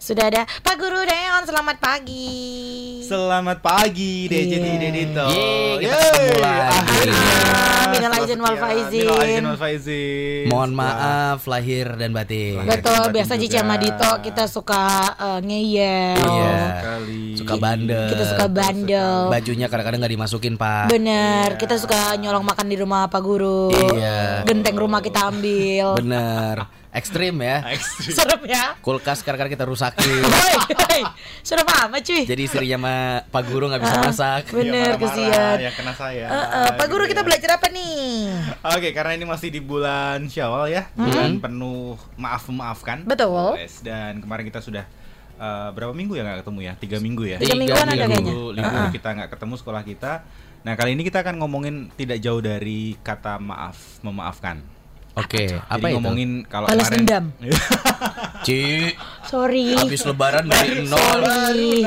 Sudah 0.00 0.32
ada 0.32 0.48
Pak 0.64 0.80
Guru 0.80 0.96
Deon, 1.04 1.44
selamat 1.44 1.76
pagi. 1.76 2.48
Selamat 3.04 3.60
pagi 3.60 4.32
DJ 4.32 4.56
Iya. 4.56 4.72
Dedito. 4.80 5.26
Yeay, 5.28 5.76
kita 5.76 5.92
Yeay, 5.92 6.08
ketemu 6.08 6.36
lagi. 6.40 7.08
Minal 7.90 8.12
aizin 8.16 8.40
wal 8.40 8.56
faizin. 8.56 9.02
sekian, 9.04 9.12
Minal 9.12 9.20
aizin 9.20 9.44
wal 9.44 9.58
faizin. 9.60 10.44
Mohon 10.48 10.70
maaf 10.72 11.40
lahir 11.44 11.86
dan 12.00 12.16
batin. 12.16 12.64
Lahir. 12.64 12.80
Betul, 12.80 13.02
biasa. 13.12 13.32
Cici 13.36 13.60
sama 13.60 13.76
Dito 13.76 14.10
kita 14.24 14.48
suka 14.48 14.84
eh, 15.20 15.40
ngeyel. 15.44 16.16
Iya. 16.16 16.56
Suka 17.36 17.54
bandel. 17.60 18.08
Kita 18.08 18.24
suka 18.24 18.46
bandel. 18.48 19.28
Bajunya 19.28 19.68
kadang-kadang 19.68 20.00
nggak 20.00 20.14
dimasukin 20.16 20.56
pak. 20.56 20.88
Bener, 20.88 21.60
kita 21.60 21.76
suka 21.76 22.16
nyolong 22.16 22.48
makan 22.48 22.72
di 22.72 22.76
rumah 22.80 23.04
Pak 23.04 23.20
Guru. 23.20 23.68
Iya. 23.68 24.48
Genteng 24.48 24.80
rumah 24.80 25.04
kita 25.04 25.28
ambil. 25.28 26.00
Bener. 26.00 26.79
Ekstrim 26.90 27.38
ya. 27.38 27.62
Ekstrim. 27.70 28.12
Serem 28.12 28.42
ya. 28.44 28.74
Kulkas 28.78 29.22
kadang-kadang 29.22 29.54
kita 29.54 29.62
rusakin. 29.62 30.26
Serem 31.46 31.62
amat 31.62 32.02
cuy. 32.02 32.26
Jadi 32.26 32.42
istrinya 32.42 32.76
sama 32.76 32.94
Pak 33.26 33.42
Guru 33.46 33.70
nggak 33.70 33.78
bisa 33.80 33.94
Ah, 33.94 34.02
masak. 34.02 34.42
bener. 34.50 34.66
Iya, 34.66 34.98
marah-marah, 34.98 34.98
kesian. 34.98 35.56
Yang 35.60 35.74
kena 35.76 35.92
saya. 35.94 36.26
Eh, 36.26 36.70
Pak 36.74 36.86
Guru 36.86 37.02
Gitu 37.02 37.12
kita 37.12 37.22
ya. 37.22 37.26
belajar 37.26 37.50
apa 37.54 37.66
nih? 37.68 38.10
Oke, 38.68 38.88
karena 38.90 39.12
ini 39.14 39.24
masih 39.24 39.48
di 39.48 39.60
bulan 39.60 40.26
Syawal 40.26 40.66
ya, 40.68 40.82
bulan 40.92 41.38
penuh 41.38 41.94
maaf 42.16 42.42
memaafkan. 42.46 43.02
Betul. 43.04 43.54
Yes, 43.56 43.80
dan 43.80 44.18
kemarin 44.18 44.44
kita 44.44 44.58
sudah 44.58 44.82
eh, 45.36 45.68
berapa 45.70 45.94
minggu 45.94 46.12
ya 46.12 46.22
nggak 46.22 46.42
ketemu 46.42 46.58
ya? 46.60 46.72
Tiga 46.74 46.98
minggu 46.98 47.22
ya. 47.24 47.36
Tiga 47.38 47.54
mingguan 47.54 47.82
ada 47.82 47.94
kayaknya. 47.94 48.18
minggu 48.18 48.40
libur 48.52 48.82
kita 48.90 49.08
nggak 49.14 49.30
ketemu 49.30 49.54
sekolah 49.56 49.82
kita. 49.82 50.12
Nah 50.60 50.74
kali 50.74 50.92
ini 50.92 51.02
kita 51.02 51.22
akan 51.22 51.38
ngomongin 51.38 51.88
tidak 51.94 52.18
jauh 52.18 52.38
dari 52.38 52.98
kata 53.00 53.38
maaf, 53.38 53.78
memaafkan. 54.02 54.60
Oke. 55.12 55.42
Apa 55.58 55.76
Jadi 55.76 55.84
itu? 55.84 55.96
ngomongin 55.96 56.30
kalau 56.44 56.66
Balas 56.66 56.86
kemarin 56.86 57.02
dendam. 57.02 57.24
Ci. 58.46 58.94
Sorry. 59.26 59.76
Habis 59.76 60.02
lebaran 60.02 60.42
dari 60.44 60.82
nol. 60.82 60.96
Sorry. 60.96 61.84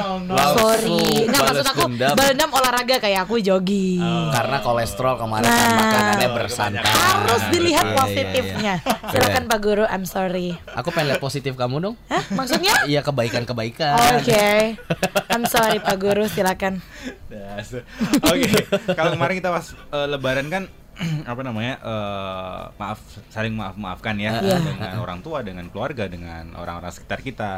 Sorry. 0.53 1.01
Nggak 1.25 1.41
balas 1.41 1.55
maksud 1.55 1.67
aku 1.67 1.81
dendam. 1.89 2.13
balas 2.13 2.29
dendam 2.29 2.51
olahraga 2.51 2.95
kayak 2.97 3.19
aku 3.23 3.35
jogging. 3.39 3.99
Karena 4.29 4.57
kolesterol 4.59 5.15
kemarin 5.17 5.43
kan 5.43 5.59
Nah. 5.63 5.75
makanannya 5.75 6.23
Oh, 6.23 6.35
bersantan. 6.35 6.83
Harus 6.85 7.43
dilihat 7.49 7.83
Iya, 7.83 7.83
iya, 7.83 7.89
iya. 7.89 7.99
positifnya. 7.99 8.73
Silakan 9.09 9.43
Pak 9.45 9.59
Guru, 9.59 9.83
I'm 9.85 10.05
sorry. 10.05 10.47
Aku 10.73 10.89
pengen 10.89 11.07
lihat 11.09 11.21
positif 11.21 11.53
kamu 11.53 11.75
dong. 11.81 11.95
Hah? 12.07 12.23
Maksudnya? 12.29 12.73
Iya 12.85 13.01
kebaikan-kebaikan. 13.01 13.95
Oke. 14.19 14.77
I'm 15.27 15.43
sorry 15.45 15.79
Pak 15.79 15.97
Guru, 15.97 16.27
silakan. 16.27 16.79
Dasar. 17.27 17.81
Oke, 18.29 18.51
kalau 18.93 19.09
kemarin 19.11 19.35
kita 19.35 19.49
pas 19.49 19.65
eh, 19.73 20.07
Lebaran 20.07 20.47
kan 20.47 20.63
apa 21.31 21.41
namanya 21.41 21.81
eh, 21.81 22.61
maaf 22.77 22.99
saling 23.33 23.53
maaf 23.57 23.73
maafkan 23.75 24.13
ya 24.17 24.37
Iya. 24.37 24.57
dengan 24.61 24.93
orang 25.01 25.19
tua, 25.25 25.41
dengan 25.41 25.65
keluarga, 25.73 26.05
dengan 26.05 26.53
orang-orang 26.53 26.93
sekitar 26.93 27.19
kita. 27.19 27.51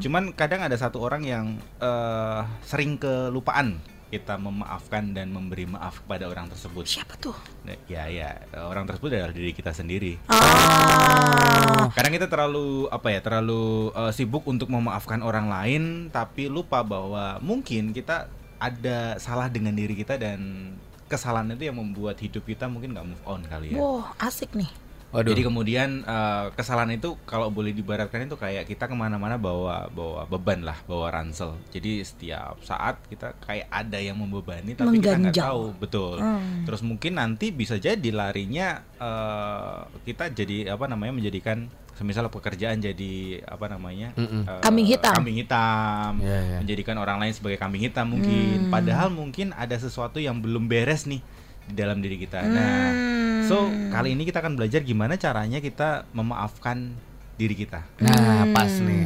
Cuman 0.00 0.36
kadang 0.36 0.60
ada 0.64 0.76
satu 0.76 1.00
orang 1.00 1.24
yang 1.24 1.46
eh, 1.80 2.40
sering 2.64 3.00
kelupaan 3.00 3.80
kita 4.12 4.38
memaafkan 4.38 5.10
dan 5.10 5.34
memberi 5.34 5.66
maaf 5.66 5.98
kepada 6.06 6.30
orang 6.30 6.46
tersebut. 6.46 6.86
Siapa 6.86 7.18
tuh? 7.18 7.34
Nah, 7.66 7.74
Ya 7.90 8.06
ya 8.06 8.30
orang 8.62 8.86
tersebut 8.86 9.10
adalah 9.10 9.34
diri 9.34 9.50
kita 9.50 9.74
sendiri. 9.74 10.22
Ah. 10.30 11.90
Kadang 11.90 12.14
kita 12.14 12.30
terlalu 12.30 12.86
apa 12.94 13.10
ya 13.10 13.20
terlalu 13.24 13.90
eh, 13.90 14.12
sibuk 14.14 14.46
untuk 14.46 14.70
memaafkan 14.70 15.18
orang 15.18 15.50
lain 15.50 15.82
tapi 16.14 16.46
lupa 16.46 16.86
bahwa 16.86 17.42
mungkin 17.42 17.90
kita 17.90 18.30
ada 18.62 19.18
salah 19.18 19.50
dengan 19.50 19.74
diri 19.74 19.98
kita 19.98 20.14
dan 20.14 20.72
kesalahan 21.14 21.54
itu 21.54 21.70
yang 21.70 21.78
membuat 21.78 22.18
hidup 22.18 22.42
kita 22.42 22.66
mungkin 22.66 22.90
nggak 22.98 23.06
move 23.06 23.24
on 23.24 23.46
kali 23.46 23.72
ya. 23.72 23.78
Wow, 23.78 24.02
asik 24.18 24.50
nih. 24.58 24.66
Waduh. 25.14 25.30
Jadi 25.30 25.46
kemudian 25.46 26.02
eh, 26.02 26.44
kesalahan 26.58 26.98
itu 26.98 27.14
kalau 27.22 27.46
boleh 27.46 27.70
dibaratkan 27.70 28.26
itu 28.26 28.34
kayak 28.34 28.66
kita 28.66 28.90
ke 28.90 28.98
mana-mana 28.98 29.38
bawa 29.38 29.86
bawa 29.86 30.26
beban 30.26 30.66
lah, 30.66 30.74
bawa 30.90 31.14
ransel. 31.14 31.54
Jadi 31.70 32.02
setiap 32.02 32.58
saat 32.66 32.98
kita 33.06 33.38
kayak 33.38 33.70
ada 33.70 33.94
yang 34.02 34.18
membebani 34.18 34.74
tapi 34.74 34.98
kita 34.98 35.14
nggak 35.14 35.30
Mengganjal. 35.30 35.46
tahu 35.46 35.64
betul. 35.78 36.16
Hmm. 36.18 36.66
Terus 36.66 36.82
mungkin 36.82 37.14
nanti 37.22 37.54
bisa 37.54 37.78
jadi 37.78 38.10
larinya 38.10 38.82
eh, 38.98 39.86
kita 40.02 40.34
jadi 40.34 40.74
apa 40.74 40.90
namanya 40.90 41.14
menjadikan 41.14 41.70
semisal 41.94 42.26
pekerjaan 42.26 42.76
jadi 42.76 43.14
apa 43.44 43.66
namanya 43.66 44.10
Mm-mm. 44.12 44.42
eh, 44.42 44.60
Kambing 44.60 44.84
hitam. 44.84 45.14
kambing 45.14 45.38
hitam 45.38 46.18
Iya, 46.18 46.38
iya. 46.40 46.58
menjadikan 46.58 46.96
orang 46.96 47.18
lain 47.18 47.30
sebagai 47.30 47.56
kambing 47.56 47.82
hitam 47.82 48.06
mungkin 48.08 48.68
padahal 48.68 49.08
mungkin 49.08 49.50
ada 49.50 49.74
sesuatu 49.74 50.18
yang 50.18 50.36
belum 50.36 50.64
beres 50.64 51.04
nih 51.04 51.22
di 51.64 51.74
dalam 51.74 51.98
diri 51.98 52.16
kita 52.16 52.42
nah 52.42 52.86
Hmm. 52.86 53.44
so 53.44 53.56
kali 53.90 54.12
ini 54.12 54.22
kita 54.22 54.38
akan 54.38 54.54
belajar 54.54 54.80
gimana 54.80 55.14
caranya 55.14 55.58
kita 55.58 56.08
memaafkan 56.10 56.96
diri 57.34 57.54
kita 57.54 57.84
Nah, 57.98 58.14
Hmm. 58.42 58.52
pas 58.52 58.72
nih. 58.72 59.03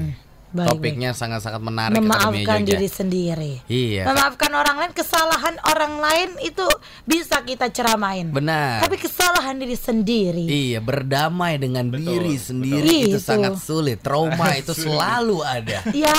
Baik, 0.58 0.68
Topiknya 0.74 1.10
sangat-sangat 1.14 1.62
menarik 1.62 1.94
Memaafkan 1.94 2.60
diri 2.66 2.88
sendiri. 2.90 3.52
Iya. 3.70 4.10
Memaafkan 4.10 4.50
orang 4.50 4.76
lain, 4.82 4.92
kesalahan 4.92 5.54
orang 5.62 5.94
lain 6.02 6.28
itu 6.42 6.66
bisa 7.06 7.38
kita 7.46 7.70
ceramain. 7.70 8.26
Benar. 8.34 8.82
Tapi 8.82 8.98
kesalahan 8.98 9.54
diri 9.54 9.78
sendiri. 9.78 10.44
Iya, 10.50 10.82
berdamai 10.82 11.62
dengan 11.62 11.86
Betul, 11.86 12.02
diri 12.18 12.34
betul. 12.34 12.46
sendiri 12.50 12.88
itu 13.06 13.18
Itu. 13.18 13.22
sangat 13.22 13.54
sulit. 13.62 14.02
Trauma 14.02 14.50
itu 14.60 14.74
selalu 14.74 15.38
ada. 15.46 15.78
Ya. 15.94 16.18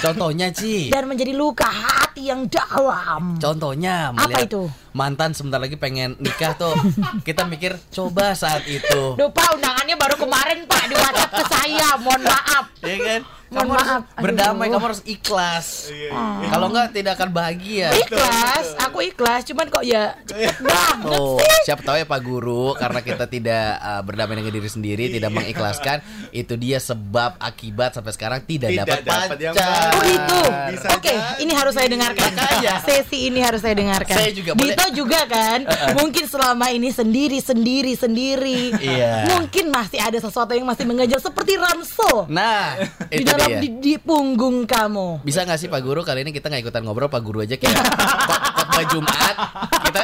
Contohnya, 0.00 0.48
Ci. 0.48 0.88
Dan 0.88 1.04
menjadi 1.04 1.36
luka 1.36 1.68
hati 1.68 2.07
yang 2.20 2.44
dalam. 2.46 3.38
Contohnya 3.38 4.10
Apa 4.10 4.26
melihat 4.26 4.46
itu? 4.46 4.62
mantan 4.90 5.30
sebentar 5.30 5.56
lagi 5.56 5.74
pengen 5.74 6.18
nikah 6.18 6.52
tuh. 6.52 6.74
Kita 7.26 7.44
mikir 7.44 7.78
coba 7.88 8.34
saat 8.34 8.66
itu. 8.66 9.14
Duh 9.14 9.30
Pak, 9.30 9.54
undangannya 9.54 9.94
baru 9.94 10.16
kemarin 10.16 10.64
Pak 10.64 10.82
di 10.84 10.94
WhatsApp 10.94 11.32
ke 11.32 11.44
saya. 11.46 11.88
Mohon 11.96 12.22
maaf. 12.24 12.64
Iya 12.80 12.96
kan? 12.98 13.20
Mohon 13.48 13.56
Kamu 13.56 13.70
harus 13.70 13.80
maaf. 13.80 14.02
Aduh. 14.04 14.20
berdamai, 14.20 14.66
kamu 14.68 14.84
harus 14.84 15.00
ikhlas. 15.06 15.66
Kalau 16.44 16.66
enggak 16.68 16.88
tidak 16.92 17.12
akan 17.14 17.30
bahagia. 17.30 17.88
Ikhlas, 17.96 18.66
aku 18.76 18.98
ikhlas. 19.02 19.40
Cuman 19.42 19.66
kok 19.66 19.80
ya 19.82 20.12
cepet 20.22 20.56
banget 20.66 21.06
Oh, 21.08 21.38
sih. 21.38 21.48
siapa 21.64 21.80
tahu 21.80 21.96
ya 21.96 22.04
Pak 22.04 22.20
Guru 22.20 22.74
karena 22.74 23.00
kita 23.00 23.24
tidak 23.24 23.64
uh, 23.78 24.02
berdamai 24.02 24.36
dengan 24.36 24.52
diri 24.52 24.66
sendiri, 24.66 25.04
tidak 25.08 25.30
mengikhlaskan, 25.32 26.02
itu 26.28 26.54
dia 26.54 26.76
sebab 26.76 27.38
akibat 27.38 27.94
sampai 27.94 28.12
sekarang 28.12 28.40
tidak, 28.42 28.68
Tidak 28.68 28.84
dapat 28.84 29.00
dapat 29.00 29.28
pacar. 29.48 29.88
Oh 29.88 30.02
gitu. 30.02 30.40
Bisa 30.68 30.86
Oke, 30.92 31.08
jadi. 31.08 31.40
ini 31.40 31.52
harus 31.52 31.72
saya 31.72 31.88
dengarkan. 32.10 32.32
Makanya. 32.34 32.74
Sesi 32.86 33.18
ini 33.26 33.40
harus 33.40 33.60
saya 33.60 33.74
dengarkan. 33.74 34.16
Saya 34.16 34.30
juga 34.32 34.50
boleh. 34.54 34.74
Dito 34.74 34.86
juga 34.94 35.20
kan. 35.24 35.58
Mungkin 35.98 36.24
selama 36.24 36.66
ini 36.70 36.88
sendiri 36.88 37.38
sendiri 37.38 37.92
sendiri. 37.94 38.60
Iya. 38.78 39.28
Mungkin 39.36 39.68
masih 39.68 40.00
ada 40.00 40.16
sesuatu 40.16 40.52
yang 40.52 40.64
masih 40.64 40.84
mengganjal 40.84 41.20
seperti 41.20 41.56
ransel 41.56 42.28
Nah, 42.28 42.76
di 43.08 43.22
itu 43.22 43.28
dalam 43.28 43.48
dia. 43.48 43.60
di, 43.60 43.68
di 43.78 43.94
punggung 43.96 44.64
kamu. 44.64 45.22
Bisa 45.22 45.44
nggak 45.44 45.58
sih 45.58 45.68
Pak 45.68 45.80
Guru 45.80 46.00
kali 46.02 46.22
ini 46.22 46.30
kita 46.30 46.48
nggak 46.48 46.62
ikutan 46.64 46.82
ngobrol 46.82 47.08
Pak 47.08 47.20
Guru 47.20 47.42
aja 47.42 47.54
kayak 47.54 47.74
khotbah 48.58 48.84
Jumat 48.86 49.34
kita 49.84 50.02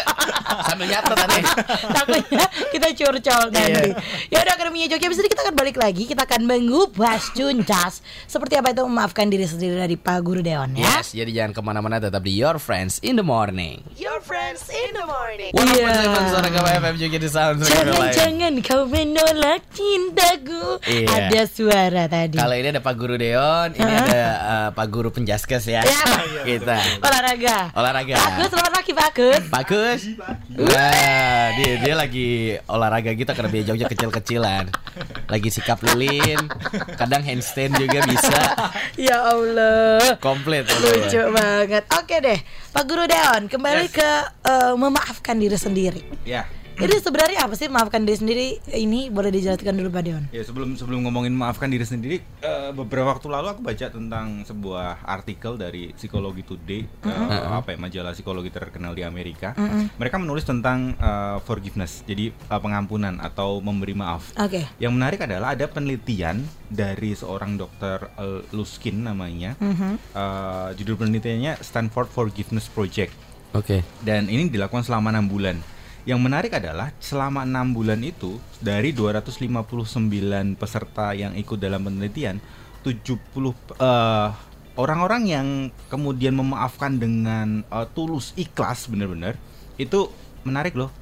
sambil 0.62 0.86
nyatet 0.86 1.18
nih. 1.18 1.44
Takutnya 1.96 2.46
kita 2.70 2.86
curcol 2.94 3.42
nanti. 3.50 3.90
Ya 4.30 4.38
udah 4.40 4.52
Akademinya 4.54 4.86
Jogja 4.90 5.06
Abis 5.10 5.18
ini 5.20 5.28
kita 5.28 5.42
akan 5.48 5.56
balik 5.56 5.76
lagi. 5.76 6.02
Kita 6.06 6.22
akan 6.24 6.46
mengupas 6.46 7.34
tuntas 7.34 8.00
seperti 8.24 8.56
apa 8.56 8.70
itu 8.70 8.82
memaafkan 8.86 9.26
diri 9.26 9.44
sendiri 9.44 9.76
dari 9.76 9.94
Pak 9.94 10.18
Guru 10.22 10.40
Deon 10.40 10.78
ya. 10.78 11.00
Yes, 11.00 11.12
jadi 11.12 11.30
jangan 11.30 11.52
ke 11.52 11.60
mana-mana 11.60 11.96
tetap 11.98 12.22
di 12.22 12.32
Your 12.34 12.56
Friends 12.56 13.02
in 13.02 13.18
the 13.18 13.26
Morning. 13.26 13.82
Your 13.98 14.20
friends 14.20 14.66
in 14.70 14.94
the 14.94 15.04
morning. 15.04 15.50
Walaupun 15.52 15.74
Iya. 15.74 15.90
yeah. 15.90 16.30
suara 16.30 16.48
Gama 16.48 16.70
FM 16.70 16.94
juga 16.96 17.16
di 17.18 17.28
sound 17.28 17.56
Jangan-jangan 17.64 18.52
kau 18.62 18.82
menolak 18.86 19.60
cintaku 19.70 20.78
Iya. 20.86 21.08
Ada 21.30 21.42
suara 21.48 22.04
tadi 22.06 22.36
Kalau 22.36 22.54
ini 22.54 22.68
ada 22.70 22.82
Pak 22.82 22.94
Guru 22.94 23.14
Deon, 23.16 23.68
ini 23.74 23.92
ada 23.92 24.22
uh, 24.40 24.68
Pak 24.72 24.86
Guru 24.88 25.08
Penjaskes 25.10 25.64
ya. 25.66 25.82
Ya. 25.84 26.04
Kita 26.44 26.76
Olahraga 27.00 27.70
olahraga. 27.74 28.16
Bagus, 28.16 28.48
selamat 28.52 28.72
pagi 28.72 28.92
bagus 28.92 29.42
Bagus. 29.48 30.00
Wah, 30.44 31.46
dia 31.56 31.80
dia 31.80 31.94
lagi 31.96 32.60
olahraga 32.68 33.16
kita 33.16 33.32
karena 33.32 33.50
dia 33.50 33.64
Jogja 33.64 33.88
kecil-kecilan. 33.88 34.68
Lagi 35.26 35.48
sikap 35.48 35.80
lilin, 35.80 36.36
kadang 36.94 37.24
handstand 37.24 37.80
juga 37.80 38.04
bisa. 38.04 38.40
Ya 38.94 39.24
Allah 39.24 40.20
Komplit. 40.20 40.68
Lucu 40.68 41.20
banget 41.34 41.82
Oke 41.90 42.20
deh 42.20 42.38
Pak 42.70 42.84
Guru 42.86 43.04
Deon 43.04 43.50
Kembali 43.50 43.86
Yes. 43.86 43.94
ke 43.94 44.10
eh, 44.46 44.74
memaafkan 44.76 45.34
diri 45.34 45.58
sendiri 45.58 46.02
ya 46.22 46.46
Jadi 46.74 46.94
sebenarnya 46.98 47.46
apa 47.46 47.54
sih 47.54 47.70
memaafkan 47.70 48.02
diri 48.02 48.18
sendiri 48.18 48.46
Ini 48.66 49.06
boleh 49.14 49.30
dijelaskan 49.30 49.78
dulu 49.78 49.94
Pak 49.94 50.02
Deon 50.02 50.24
Ya 50.34 50.42
sebelum 50.42 50.74
sebelum 50.74 51.06
ngomongin 51.06 51.30
maafkan 51.30 51.70
diri 51.70 51.86
sendiri, 51.86 52.18
eh, 52.42 52.70
beberapa 52.74 53.14
waktu 53.14 53.30
lalu 53.30 53.54
aku 53.54 53.60
baca 53.62 53.86
tentang 53.86 54.42
sebuah 54.42 55.06
artikel 55.06 55.54
dari 55.54 55.94
Psikologi 55.94 56.42
Today, 56.42 56.82
eh, 57.06 57.44
apa 57.46 57.74
ya 57.74 57.78
majalah 57.78 58.12
psikologi 58.16 58.50
terkenal 58.50 58.96
di 58.96 59.06
Amerika. 59.06 59.54
Mereka 60.00 60.16
menulis 60.18 60.42
tentang 60.42 60.98
eh, 60.98 61.38
forgiveness, 61.46 62.02
jadi 62.08 62.34
eh, 62.34 62.60
pengampunan 62.60 63.22
atau 63.22 63.62
memberi 63.62 63.94
maaf. 63.94 64.34
Oke 64.40 64.66
Yang 64.82 64.92
menarik 64.98 65.20
adalah 65.22 65.54
ada 65.54 65.70
penelitian 65.70 66.42
dari 66.66 67.14
seorang 67.14 67.54
dokter 67.54 68.10
eh, 68.18 68.42
Luskin 68.50 69.06
namanya. 69.06 69.54
Eh, 69.60 70.68
judul 70.74 70.98
penelitiannya 70.98 71.62
Stanford 71.62 72.10
Forgiveness 72.10 72.66
Project 72.72 73.14
Oke. 73.54 73.86
dan 74.02 74.26
ini 74.26 74.50
dilakukan 74.50 74.82
selama 74.82 75.14
enam 75.14 75.30
bulan. 75.30 75.73
Yang 76.04 76.20
menarik 76.20 76.52
adalah 76.52 76.92
selama 77.00 77.48
enam 77.48 77.72
bulan 77.72 77.96
itu 78.04 78.36
dari 78.60 78.92
259 78.92 79.88
peserta 80.60 81.16
yang 81.16 81.32
ikut 81.32 81.56
dalam 81.56 81.80
penelitian 81.80 82.44
70 82.84 83.24
eh, 83.80 84.28
orang-orang 84.76 85.22
yang 85.24 85.46
kemudian 85.88 86.36
memaafkan 86.36 87.00
dengan 87.00 87.64
eh, 87.64 87.86
tulus 87.96 88.36
ikhlas 88.36 88.84
benar-benar 88.92 89.40
itu 89.80 90.12
menarik 90.44 90.76
loh 90.76 90.92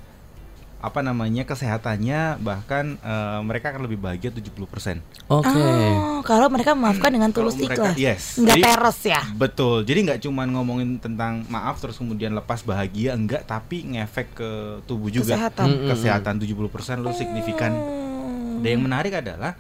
apa 0.83 0.99
namanya 0.99 1.47
kesehatannya 1.47 2.43
bahkan 2.43 2.99
eh, 2.99 3.41
mereka 3.41 3.71
akan 3.71 3.87
lebih 3.87 4.03
bahagia 4.03 4.35
70% 4.35 4.99
Oke. 5.31 5.47
Oh, 5.49 6.21
kalau 6.27 6.51
mereka 6.51 6.75
memaafkan 6.75 7.09
dengan 7.09 7.31
tulus 7.31 7.55
mereka- 7.55 7.95
ikhlas. 7.95 7.97
yes. 7.97 8.23
Nggak 8.37 8.57
Jadi- 8.59 8.65
peres 8.67 9.01
ya. 9.07 9.23
Betul. 9.33 9.87
Jadi 9.87 9.99
nggak 10.05 10.21
cuman 10.21 10.47
ngomongin 10.51 10.99
tentang 10.99 11.47
maaf 11.47 11.79
terus 11.79 11.97
kemudian 11.97 12.35
lepas 12.35 12.61
bahagia 12.63 13.15
enggak, 13.15 13.43
tapi 13.45 13.87
ngefek 13.89 14.35
ke 14.35 14.51
tubuh 14.85 15.09
juga. 15.09 15.39
Kesehatan. 15.39 15.67
Mm-mm. 15.71 15.89
Kesehatan 15.89 16.35
70% 16.37 16.59
lu 17.01 17.11
signifikan. 17.13 17.73
Hmm. 17.73 18.61
Dan 18.61 18.77
yang 18.77 18.85
menarik 18.85 19.15
adalah 19.17 19.55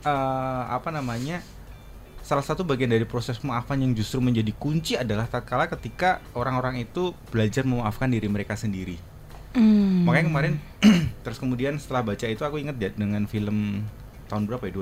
eh, 0.00 0.62
apa 0.70 0.88
namanya? 0.88 1.42
Salah 2.20 2.44
satu 2.44 2.60
bagian 2.60 2.88
dari 2.88 3.02
proses 3.02 3.40
maafan 3.40 3.80
yang 3.80 3.92
justru 3.92 4.20
menjadi 4.20 4.52
kunci 4.52 4.94
adalah 4.94 5.24
tatkala 5.24 5.64
ketika 5.66 6.20
orang-orang 6.32 6.76
itu 6.78 7.16
belajar 7.28 7.64
memaafkan 7.64 8.06
diri 8.06 8.28
mereka 8.28 8.52
sendiri. 8.52 9.00
Hmm. 9.58 10.06
Makanya 10.06 10.26
kemarin 10.26 10.52
terus 11.26 11.36
kemudian 11.36 11.74
setelah 11.76 12.06
baca 12.06 12.24
itu 12.24 12.40
aku 12.40 12.56
inget 12.56 12.76
ya 12.78 12.90
dengan 12.94 13.26
film 13.26 13.82
tahun 14.24 14.44
berapa 14.44 14.60
ya 14.62 14.72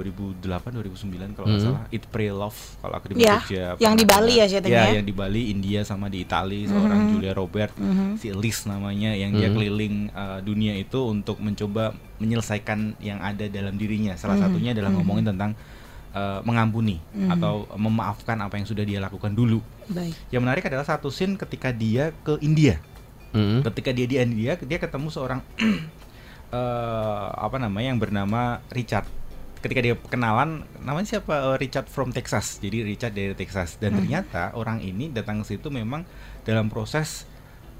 2008 0.42 0.42
2009 0.42 1.32
kalau 1.32 1.46
nggak 1.46 1.56
Hmm. 1.56 1.66
salah 1.72 1.82
It 1.88 2.02
Pray 2.04 2.28
Love 2.28 2.58
kalau 2.76 2.94
aku 2.94 3.04
di 3.08 3.14
Ya, 3.16 3.38
Jogja 3.38 3.78
yang 3.78 3.94
di 3.94 4.02
Bali 4.02 4.34
ya 4.36 4.44
ceritanya 4.44 4.74
ya 4.74 4.82
ya? 4.84 4.94
yang 4.98 5.06
di 5.06 5.14
Bali 5.14 5.42
India 5.48 5.80
sama 5.80 6.06
di 6.06 6.18
Itali 6.20 6.66
seorang 6.66 7.14
Julia 7.14 7.30
Robert 7.30 7.70
Mhm. 7.72 8.18
si 8.18 8.34
Liz 8.34 8.66
namanya 8.66 9.14
yang 9.14 9.30
dia 9.30 9.46
Hmm. 9.46 9.54
keliling 9.54 10.10
uh, 10.10 10.38
dunia 10.40 10.74
itu 10.74 10.98
untuk 11.00 11.38
mencoba 11.38 11.94
menyelesaikan 12.18 12.98
yang 12.98 13.22
ada 13.22 13.46
dalam 13.46 13.74
dirinya 13.74 14.12
salah 14.14 14.34
Mhm. 14.34 14.42
satunya 14.42 14.70
adalah 14.72 14.90
Mhm. 14.90 14.96
ngomongin 14.98 15.26
tentang 15.30 15.50
uh, 16.10 16.42
mengampuni 16.42 16.98
Mhm. 17.12 17.30
atau 17.30 17.54
memaafkan 17.72 18.40
apa 18.40 18.56
yang 18.56 18.66
sudah 18.66 18.82
dia 18.82 18.98
lakukan 18.98 19.30
dulu 19.30 19.62
Baik. 19.86 20.16
yang 20.28 20.42
menarik 20.42 20.66
adalah 20.66 20.82
satu 20.82 21.06
scene 21.06 21.38
ketika 21.38 21.70
dia 21.70 22.10
ke 22.18 22.34
India 22.40 22.82
Mm. 23.36 23.60
ketika 23.62 23.92
dia 23.92 24.06
di 24.06 24.16
India 24.16 24.56
dia 24.56 24.78
ketemu 24.78 25.08
seorang 25.08 25.44
eh 26.48 27.26
apa 27.36 27.56
namanya 27.58 27.92
yang 27.92 28.00
bernama 28.00 28.62
Richard 28.70 29.04
ketika 29.58 29.80
dia 29.82 29.94
kenalan 29.98 30.62
namanya 30.78 31.18
siapa 31.18 31.34
Eh, 31.52 31.56
Richard 31.58 31.86
from 31.86 32.10
Texas 32.10 32.56
jadi 32.56 32.80
Richard 32.80 33.12
dari 33.12 33.34
Texas 33.34 33.76
dan 33.76 33.92
Hmm. 33.92 33.98
ternyata 34.00 34.54
orang 34.54 34.78
ini 34.80 35.10
datang 35.10 35.42
ke 35.42 35.52
situ 35.52 35.68
memang 35.68 36.06
dalam 36.42 36.66
proses 36.66 37.26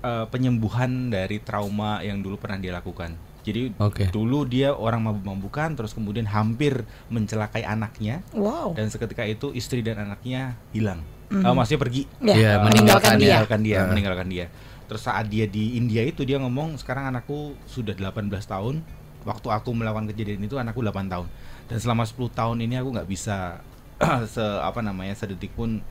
eh, 0.03 0.27
penyembuhan 0.27 1.09
dari 1.09 1.39
trauma 1.39 2.03
yang 2.03 2.21
dulu 2.21 2.37
pernah 2.37 2.59
dia 2.59 2.75
lakukan 2.75 3.15
jadi 3.41 3.71
Oke. 3.79 4.11
dulu 4.11 4.43
dia 4.43 4.75
orang 4.75 5.07
mabuk-mabukan 5.07 5.73
terus 5.73 5.95
kemudian 5.95 6.27
hampir 6.27 6.83
mencelakai 7.07 7.63
anaknya 7.63 8.27
Wow. 8.35 8.75
dan 8.75 8.91
seketika 8.91 9.23
itu 9.23 9.55
istri 9.55 9.81
dan 9.81 10.03
anaknya 10.03 10.59
hilang 10.71 11.07
Mhm. 11.27 11.43
Eh, 11.43 11.55
maksudnya 11.55 11.81
pergi 11.81 12.03
Ya, 12.19 12.35
Iya, 12.35 12.51
Eh, 12.51 12.59
meninggalkan 12.63 13.15
dia. 13.15 13.35
meninggalkan 13.35 13.61
dia, 13.61 13.77
Ah. 13.77 13.87
meninggalkan 13.87 14.29
dia. 14.29 14.47
Terus 14.87 15.03
saat 15.03 15.27
dia 15.27 15.47
di 15.51 15.75
India 15.75 16.03
itu 16.07 16.23
dia 16.23 16.39
ngomong 16.39 16.79
sekarang 16.79 17.11
anakku 17.11 17.55
sudah 17.67 17.95
18 17.95 18.31
tahun. 18.47 18.83
Waktu 19.27 19.49
aku 19.51 19.75
melakukan 19.75 20.07
kejadian 20.15 20.47
itu 20.47 20.55
anakku 20.55 20.81
8 20.83 21.11
tahun. 21.11 21.27
Dan 21.67 21.79
selama 21.83 22.07
10 22.07 22.31
tahun 22.31 22.57
ini 22.63 22.79
aku 22.79 22.89
nggak 22.95 23.09
bisa 23.11 23.59
se 24.35 24.43
apa 24.43 24.81
namanya 24.85 25.19
sedetik 25.19 25.51
pun 25.57 25.83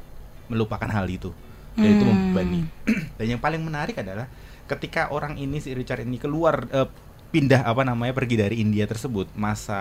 melupakan 0.47 0.87
hal 0.87 1.05
itu. 1.11 1.35
Dan 1.75 1.99
itu 1.99 2.03
Hmm. 2.07 2.31
membebani. 2.31 2.61
Dan 3.19 3.35
yang 3.35 3.41
paling 3.43 3.59
menarik 3.59 3.99
adalah 3.99 4.31
ketika 4.65 5.11
orang 5.11 5.35
ini 5.35 5.59
si 5.59 5.75
Richard 5.75 6.07
ini 6.07 6.17
keluar 6.17 6.65
eh, 6.71 6.87
pindah 7.29 7.67
apa 7.67 7.83
namanya 7.83 8.15
pergi 8.15 8.39
dari 8.39 8.63
India 8.63 8.87
tersebut 8.87 9.27
masa 9.35 9.75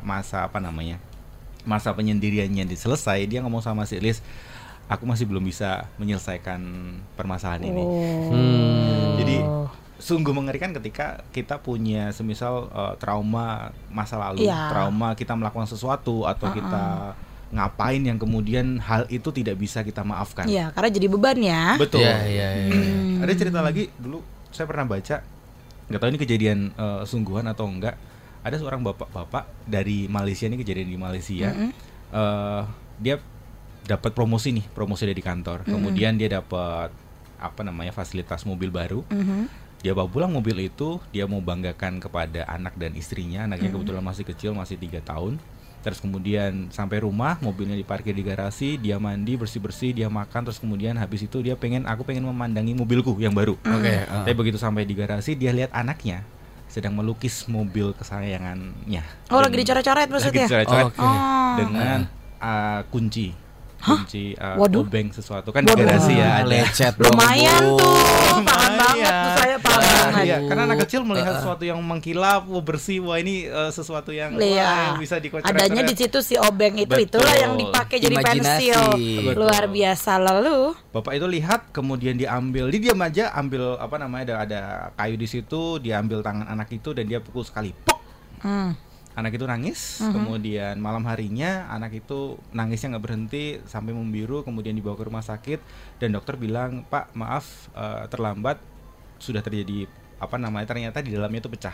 masa 0.00 0.48
apa 0.48 0.56
namanya 0.58 0.96
masa 1.66 1.92
penyendiriannya 1.92 2.64
diselesai 2.64 3.26
dia 3.28 3.44
ngomong 3.44 3.60
sama 3.60 3.84
si 3.84 4.00
Liz 4.00 4.24
aku 4.86 5.02
masih 5.02 5.26
belum 5.26 5.42
bisa 5.42 5.90
menyelesaikan 5.98 6.60
permasalahan 7.14 7.66
ini 7.66 7.82
Oh. 7.82 8.30
Hmm. 8.30 9.18
Jadi 9.18 9.36
sungguh 9.96 10.30
mengerikan 10.30 10.76
ketika 10.76 11.24
kita 11.32 11.58
punya 11.58 12.12
semisal 12.12 12.68
eh, 12.70 12.94
trauma 13.00 13.72
masa 13.88 14.20
lalu, 14.20 14.44
Iya. 14.46 14.68
trauma 14.70 15.16
kita 15.16 15.32
melakukan 15.34 15.66
sesuatu 15.66 16.28
atau 16.28 16.46
Uh-uh. 16.46 16.56
kita 16.56 16.84
ngapain 17.46 18.02
yang 18.02 18.18
kemudian 18.18 18.82
hal 18.82 19.06
itu 19.08 19.30
tidak 19.30 19.56
bisa 19.56 19.80
kita 19.80 20.02
maafkan. 20.02 20.50
Iya, 20.50 20.74
karena 20.74 20.90
jadi 20.90 21.06
beban 21.06 21.38
ya. 21.38 21.64
Betul. 21.78 22.02
Iya, 22.02 22.16
iya, 22.26 22.48
iya. 22.58 22.70
Hmm. 22.74 23.22
Ada 23.22 23.32
cerita 23.38 23.60
lagi 23.62 23.88
dulu 23.96 24.20
saya 24.50 24.66
pernah 24.66 24.86
baca 24.86 25.22
nggak 25.86 26.00
tahu 26.02 26.08
ini 26.10 26.20
kejadian 26.20 26.58
eh, 26.74 27.02
sungguhan 27.06 27.46
atau 27.46 27.66
enggak. 27.66 27.96
Ada 28.46 28.62
seorang 28.62 28.78
bapak-bapak 28.86 29.66
dari 29.66 30.06
Malaysia 30.06 30.46
ini 30.46 30.54
kejadian 30.54 30.86
di 30.86 30.98
Malaysia. 30.98 31.50
Mm-mm. 31.50 31.70
eh, 32.12 32.62
dia 33.00 33.16
dapat 33.86 34.12
promosi 34.12 34.50
nih, 34.50 34.66
promosi 34.74 35.06
dari 35.06 35.22
kantor. 35.22 35.62
Kemudian 35.64 36.18
dia 36.18 36.28
dapat 36.28 36.90
apa 37.38 37.60
namanya 37.62 37.94
fasilitas 37.94 38.42
mobil 38.42 38.68
baru. 38.68 39.06
Mhm. 39.08 39.64
Dia 39.84 39.94
bawa 39.94 40.10
pulang 40.10 40.32
mobil 40.34 40.66
itu, 40.66 40.98
dia 41.14 41.30
mau 41.30 41.38
banggakan 41.38 42.02
kepada 42.02 42.42
anak 42.50 42.74
dan 42.74 42.96
istrinya. 42.98 43.46
Anaknya 43.46 43.70
kebetulan 43.70 44.02
masih 44.02 44.24
kecil, 44.26 44.50
masih 44.50 44.74
tiga 44.74 44.98
tahun. 44.98 45.38
Terus 45.86 46.02
kemudian 46.02 46.66
sampai 46.74 46.98
rumah, 47.06 47.38
mobilnya 47.38 47.78
diparkir 47.78 48.10
di 48.10 48.26
garasi, 48.26 48.74
dia 48.74 48.98
mandi 48.98 49.38
bersih 49.38 49.62
bersih, 49.62 49.94
dia 49.94 50.10
makan. 50.10 50.50
Terus 50.50 50.58
kemudian 50.58 50.98
habis 50.98 51.22
itu 51.22 51.38
dia 51.38 51.54
pengen, 51.54 51.86
aku 51.86 52.02
pengen 52.02 52.26
memandangi 52.26 52.74
mobilku 52.74 53.14
yang 53.22 53.30
baru. 53.30 53.54
Oke. 53.62 53.94
ah. 54.10 54.26
Tapi 54.26 54.34
begitu 54.34 54.58
sampai 54.58 54.82
di 54.82 54.98
garasi, 54.98 55.38
dia 55.38 55.54
lihat 55.54 55.70
anaknya 55.70 56.26
sedang 56.66 56.98
melukis 56.98 57.46
mobil 57.46 57.94
kesayangannya. 57.94 59.06
Oh, 59.30 59.38
lagi 59.38 59.54
dicoret-coret 59.62 60.10
maksudnya? 60.10 60.50
Lagi 60.50 60.66
dicoret-coret 60.66 60.86
Oke. 60.90 60.98
Oh. 60.98 61.54
dengan 61.62 61.98
uh, 62.42 62.82
kunci 62.90 63.45
kunci 63.86 64.34
uh, 64.34 64.58
Waduh. 64.58 64.82
obeng 64.82 65.08
sesuatu 65.08 65.48
kan 65.48 65.62
di 65.62 65.70
Waduh. 65.70 65.86
garasi 65.86 66.12
ya 66.12 66.42
ada. 66.42 66.50
lecet 66.50 66.94
dong, 66.98 67.14
Lumayan 67.14 67.62
tuh, 67.78 68.02
paham 68.42 68.72
banget 68.74 69.14
tuh 69.14 69.32
saya 69.38 69.56
paham 69.62 69.74
Nah, 69.76 70.12
banget. 70.12 70.24
iya, 70.24 70.36
karena 70.42 70.62
anak 70.64 70.78
kecil 70.88 71.00
melihat 71.02 71.34
sesuatu 71.36 71.62
yang 71.62 71.78
mengkilap, 71.78 72.42
wah 72.48 72.62
bersih, 72.64 72.98
wah 73.00 73.18
ini 73.20 73.44
uh, 73.46 73.68
sesuatu 73.68 74.10
yang, 74.10 74.32
wah, 74.32 74.40
Iya. 74.40 74.70
yang 74.88 74.98
bisa 74.98 75.16
dikocok. 75.18 75.46
Adanya 75.46 75.82
di 75.84 75.94
situ 75.94 76.18
si 76.20 76.34
obeng 76.34 76.74
itu 76.74 76.88
Betul. 76.88 77.06
itulah 77.20 77.34
yang 77.36 77.52
dipakai 77.54 77.96
jadi 78.00 78.16
pensil. 78.16 78.80
Betul. 78.96 79.34
Luar 79.36 79.68
biasa 79.68 80.16
lalu. 80.16 80.72
Bapak 80.90 81.12
itu 81.12 81.26
lihat, 81.28 81.60
kemudian 81.70 82.16
diambil, 82.16 82.72
dia 82.72 82.80
diam 82.80 83.00
aja, 83.00 83.34
ambil 83.34 83.76
apa 83.76 83.96
namanya 84.00 84.24
ada 84.24 84.34
ada 84.42 84.60
kayu 84.96 85.14
di 85.14 85.28
situ, 85.28 85.76
dia 85.78 86.00
ambil 86.00 86.24
tangan 86.24 86.48
anak 86.48 86.72
itu 86.72 86.90
dan 86.90 87.04
dia 87.04 87.20
pukul 87.20 87.44
sekali, 87.44 87.76
pok. 87.76 87.98
Hmm. 88.40 88.72
Anak 89.16 89.32
itu 89.32 89.48
nangis, 89.48 90.04
Mhm. 90.04 90.12
kemudian 90.12 90.74
malam 90.76 91.00
harinya 91.08 91.64
anak 91.66 91.96
itu 91.96 92.36
nangisnya 92.52 92.92
nggak 92.92 93.04
berhenti 93.04 93.44
sampai 93.64 93.90
membiru, 93.90 94.44
kemudian 94.44 94.76
dibawa 94.76 94.92
ke 94.92 95.08
rumah 95.08 95.24
sakit 95.24 95.56
dan 95.96 96.12
dokter 96.12 96.36
bilang, 96.36 96.84
Pak 96.84 97.16
maaf 97.16 97.72
eh, 97.72 98.04
terlambat, 98.06 98.60
sudah 99.16 99.40
terjadi 99.40 99.88
apa 100.16 100.36
namanya 100.36 100.68
ternyata 100.68 101.00
di 101.00 101.12
dalamnya 101.12 101.40
itu 101.40 101.48
pecah 101.48 101.72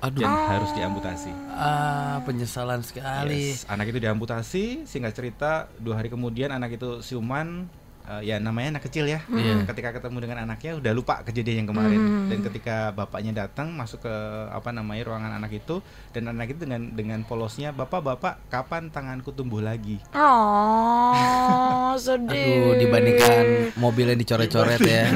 Aduh. 0.00 0.22
dan 0.22 0.30
harus 0.30 0.70
diamputasi. 0.70 1.30
Ah, 1.50 2.22
penyesalan 2.22 2.86
sekali. 2.86 3.58
Yes, 3.58 3.66
Anak 3.66 3.90
itu 3.90 3.98
diamputasi, 3.98 4.86
singkat 4.86 5.14
cerita 5.14 5.66
dua 5.78 5.98
hari 5.98 6.06
kemudian 6.06 6.50
anak 6.50 6.78
itu 6.78 7.02
siuman, 7.02 7.66
eh, 8.08 8.22
ya 8.28 8.36
namanya 8.40 8.78
anak 8.78 8.88
kecil 8.88 9.08
ya. 9.08 9.24
Iya. 9.28 9.64
Ketika 9.68 9.96
ketemu 9.96 10.18
dengan 10.24 10.38
anaknya 10.48 10.76
udah 10.78 10.92
lupa 10.92 11.24
kejadian 11.24 11.64
yang 11.64 11.68
kemarin 11.70 12.00
dan 12.30 12.38
ketika 12.44 12.76
bapaknya 12.92 13.46
datang 13.46 13.72
masuk 13.72 14.04
ke 14.04 14.14
apa 14.50 14.70
namanya 14.70 15.02
ruangan 15.08 15.32
anak 15.36 15.58
itu 15.58 15.84
dan 16.12 16.30
anak 16.30 16.54
itu 16.54 16.64
dengan 16.64 16.92
dengan 16.92 17.20
polosnya, 17.24 17.72
bapak 17.74 18.00
bapak 18.00 18.34
kapan 18.48 18.88
tanganku 18.88 19.32
tumbuh 19.32 19.60
lagi? 19.60 20.00
Oh, 20.14 21.94
sedih. 22.04 22.32
Aduh, 22.32 22.74
dibandingkan 22.80 23.44
mobil 23.76 24.12
yang 24.14 24.20
dicoret-coret 24.20 24.80
ya. 24.84 25.08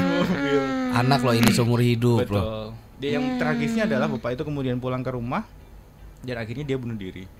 Anak 0.93 1.21
loh 1.21 1.35
ini 1.37 1.49
seumur 1.53 1.79
hidup 1.79 2.27
loh. 2.29 2.45
Betul. 2.45 2.65
Dia 2.99 3.09
yang 3.15 3.39
tragisnya 3.39 3.87
adalah 3.87 4.11
bapak 4.11 4.35
itu 4.35 4.43
kemudian 4.43 4.75
pulang 4.83 4.99
ke 4.99 5.15
rumah 5.15 5.47
dan 6.19 6.35
akhirnya 6.35 6.67
dia 6.67 6.75
bunuh 6.75 6.99
diri 6.99 7.38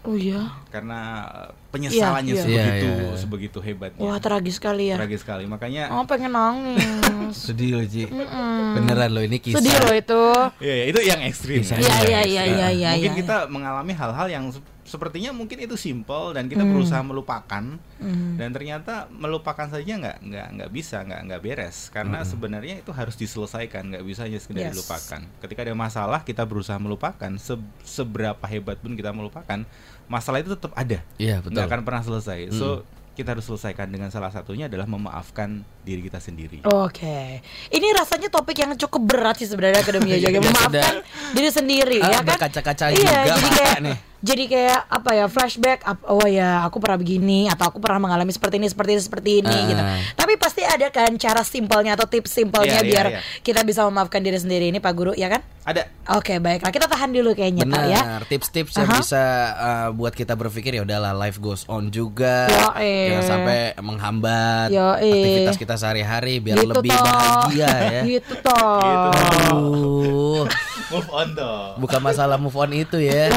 Oh 0.00 0.16
iya. 0.16 0.48
karena 0.72 1.28
eh, 1.28 1.48
penyesalannya 1.76 2.32
Iya, 2.32 2.40
iya. 2.40 2.44
sebegitu 2.48 2.86
Iya, 2.88 2.94
iya, 2.96 3.04
iya. 3.04 3.18
sebegitu 3.20 3.58
hebatnya. 3.60 4.00
Wah, 4.00 4.16
tragis 4.16 4.56
sekali 4.56 4.88
ya. 4.88 4.96
Tragis 4.96 5.20
sekali. 5.20 5.44
Makanya 5.44 5.92
Oh, 5.92 6.08
pengen 6.08 6.32
nangis. 6.32 6.80
Sedih 7.46 7.76
loh, 7.76 7.84
Ci. 7.84 8.08
Mm-mm. 8.08 8.80
Beneran 8.80 9.10
loh 9.12 9.22
ini 9.22 9.36
kisah. 9.36 9.60
Sedih 9.60 9.76
loh 9.76 9.92
itu. 9.92 10.22
Iya, 10.64 10.74
iya, 10.74 10.84
itu 10.88 11.00
yang 11.04 11.20
ekstrim. 11.20 11.60
Ya. 11.60 11.76
Iya, 11.76 12.00
iya, 12.00 12.22
iya, 12.24 12.42
iya, 12.48 12.68
iya. 12.72 12.90
mungkin 12.96 13.12
iya. 13.12 13.20
kita 13.20 13.36
mengalami 13.52 13.92
hal-hal 13.92 14.26
yang 14.32 14.44
sepertinya 14.90 15.30
mungkin 15.30 15.54
itu 15.56 15.78
simple 15.78 16.34
dan 16.34 16.44
kita 16.44 16.60
Hmm. 16.60 16.74
berusaha 16.74 16.98
melupakan 17.00 17.78
Hmm. 17.96 18.34
dan 18.34 18.50
ternyata 18.50 19.06
melupakan 19.08 19.62
saja 19.64 19.86
nggak 19.94 20.18
nggak 20.20 20.48
nggak 20.52 20.70
bisa 20.70 20.98
nggak 21.00 21.20
nggak 21.24 21.40
beres 21.40 21.76
karena 21.88 22.18
sebenarnya 22.22 22.74
itu 22.76 22.90
harus 22.90 23.14
diselesaikan 23.14 23.86
nggak 23.86 24.02
bisa 24.02 24.26
hanya 24.26 24.36
sekedar 24.36 24.66
Yes. 24.66 24.74
dilupakan 24.74 25.20
ketika 25.38 25.60
ada 25.62 25.74
masalah 25.74 26.20
kita 26.20 26.42
berusaha 26.42 26.74
melupakan 26.76 27.30
se- 27.36 27.54
seberapa 27.80 28.42
hebat 28.44 28.76
pun 28.76 28.92
kita 28.92 29.10
melupakan 29.10 29.62
masalah 30.04 30.42
itu 30.42 30.50
tetap 30.50 30.74
ada 30.74 31.06
Iya, 31.16 31.38
betul. 31.38 31.54
nggak 31.54 31.66
akan 31.70 31.80
pernah 31.80 32.02
selesai 32.02 32.50
so 32.50 32.82
kita 33.12 33.30
harus 33.30 33.44
selesaikan 33.44 33.86
dengan 33.86 34.08
salah 34.08 34.28
satunya 34.28 34.64
adalah 34.64 34.88
memaafkan 34.88 35.62
diri 35.80 36.00
kita 36.02 36.18
sendiri. 36.18 36.60
Oke, 36.62 37.40
ini 37.68 37.86
rasanya 37.90 38.28
topik 38.28 38.54
yang 38.54 38.76
cukup 38.76 39.02
berat 39.06 39.36
sih 39.36 39.46
sebenarnya 39.46 39.80
akademi 39.80 40.12
Iya, 40.12 40.26
jaga 40.26 40.38
iya, 40.38 40.44
memaafkan 40.44 40.94
diri 41.32 41.50
sendiri 41.50 41.98
Ah, 41.98 42.08
ya 42.08 42.18
kan. 42.18 42.24
berkaca-kaca 42.28 42.84
iya, 42.88 42.94
juga, 42.94 43.16
jadi 43.32 43.48
kayak 43.50 43.78
nih. 43.80 43.96
jadi 44.20 44.44
kayak 44.46 44.80
apa 44.86 45.10
ya 45.14 45.26
flashback. 45.26 45.78
Oh 46.04 46.24
ya, 46.24 46.62
aku 46.62 46.76
pernah 46.78 46.96
begini 46.96 47.46
atau 47.46 47.64
aku 47.66 47.78
pernah 47.78 47.96
mengalami 47.98 48.28
seperti 48.28 48.56
ini, 48.56 48.68
seperti 48.68 48.90
ini, 48.92 49.02
seperti 49.02 49.30
ini 49.40 49.48
Ah. 49.50 49.66
gitu. 49.66 49.82
Tapi 50.14 50.32
pasti 50.36 50.62
ada 50.62 50.86
kan 50.88 51.10
cara 51.16 51.40
simpelnya 51.40 51.92
atau 51.94 52.04
tips 52.04 52.28
simpelnya 52.30 52.78
Iya, 52.78 52.82
iya, 52.82 52.90
biar 52.90 53.06
iya. 53.10 53.20
kita 53.40 53.60
bisa 53.62 53.80
memaafkan 53.82 54.20
diri 54.20 54.36
sendiri 54.36 54.68
ini 54.68 54.78
Pak 54.78 54.92
Guru 54.92 55.12
ya 55.12 55.28
kan? 55.28 55.40
Ada 55.62 55.88
Oke, 56.10 56.36
baiklah 56.36 56.68
kita 56.68 56.86
tahan 56.86 57.10
dulu 57.10 57.32
kayaknya 57.32 57.62
ya. 57.62 58.00
Benar, 58.00 58.20
tips-tips 58.26 58.74
yang 58.74 58.88
Aha. 58.88 58.98
bisa 58.98 59.22
uh, 59.54 59.88
buat 59.90 60.10
kita 60.10 60.32
berpikir 60.32 60.72
ya 60.72 60.82
udahlah 60.82 61.12
life 61.12 61.38
goes 61.38 61.62
on 61.66 61.88
juga. 61.88 62.48
Yoi. 62.48 63.12
Jangan 63.12 63.24
sampai 63.24 63.58
menghambat 63.78 64.68
Yoi. 64.68 65.12
aktivitas 65.12 65.56
kita 65.56 65.69
sehari-hari 65.74 66.38
biar 66.38 66.56
Gitu 66.56 66.70
lebih 66.72 66.90
toh. 66.90 67.02
bahagia 67.02 67.70
ya. 67.92 68.02
Gitu 68.02 68.34
toh. 68.40 69.10
Aduh, 69.10 70.42
move 70.88 71.08
on 71.10 71.28
toh. 71.32 71.60
bukan 71.76 72.00
masalah 72.00 72.36
move 72.36 72.54
on 72.54 72.70
itu 72.72 72.96
ya. 72.96 73.28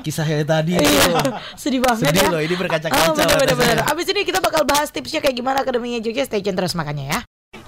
Kisah 0.00 0.24
yang 0.24 0.44
tadi 0.44 0.76
itu. 0.76 0.84
Iya, 0.84 1.36
sedih 1.60 1.80
banget 1.80 2.08
Sedih 2.08 2.22
ya. 2.22 2.30
loh, 2.30 2.40
ini 2.40 2.54
berkaca-kaca 2.54 3.02
Oh, 3.02 3.12
bener, 3.12 3.36
bener, 3.36 3.54
bener. 3.54 3.76
atasnya. 3.78 3.92
Abis 3.92 4.06
ini 4.08 4.20
kita 4.22 4.38
bakal 4.38 4.62
bahas 4.62 4.88
tipsnya 4.88 5.18
kayak 5.18 5.34
gimana 5.34 5.60
akademinya 5.60 5.98
Jogja. 5.98 6.22
Stay 6.22 6.40
tune 6.40 6.54
terus 6.54 6.72
makanya 6.72 7.04
ya. 7.04 7.18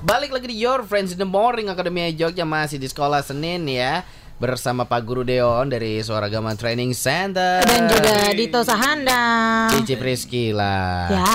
Balik 0.00 0.30
lagi 0.30 0.46
di 0.46 0.56
Your 0.56 0.80
Friends 0.82 1.12
in 1.12 1.18
the 1.18 1.24
Morning 1.24 1.66
Akademi 1.66 2.08
Jogja 2.10 2.44
masih 2.44 2.76
di 2.76 2.84
sekolah 2.84 3.20
Senin 3.20 3.64
ya 3.64 4.04
bersama 4.34 4.82
Pak 4.82 5.00
Guru 5.00 5.22
Deon 5.22 5.66
dari 5.66 5.98
Suara 6.00 6.26
Gama 6.26 6.52
Training 6.52 6.90
Center 6.90 7.62
Dan 7.62 7.86
juga 7.86 8.34
Dito 8.34 8.60
Sahanda. 8.60 9.22
Cici 9.70 9.94
Priski 9.94 10.50
lah. 10.50 11.06
Ya. 11.06 11.34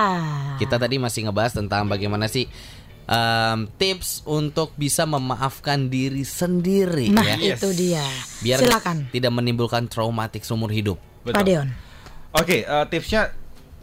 Kita 0.56 0.76
tadi 0.76 0.96
masih 0.96 1.26
ngebahas 1.26 1.56
tentang 1.56 1.88
bagaimana 1.88 2.28
sih 2.28 2.46
em, 3.06 3.60
tips 3.74 4.22
untuk 4.24 4.76
bisa 4.76 5.04
memaafkan 5.04 5.88
diri 5.88 6.22
sendiri 6.22 7.08
Nah, 7.10 7.24
ya. 7.26 7.56
itu 7.56 7.72
dia. 7.72 8.04
Biar 8.40 8.60
Silakan. 8.60 9.08
tidak 9.10 9.32
menimbulkan 9.32 9.88
traumatik 9.88 10.44
seumur 10.44 10.70
hidup. 10.70 11.00
Pak 11.24 11.42
Deon. 11.42 11.72
Oke, 12.32 12.62
eh, 12.62 12.86
tipsnya 12.88 13.32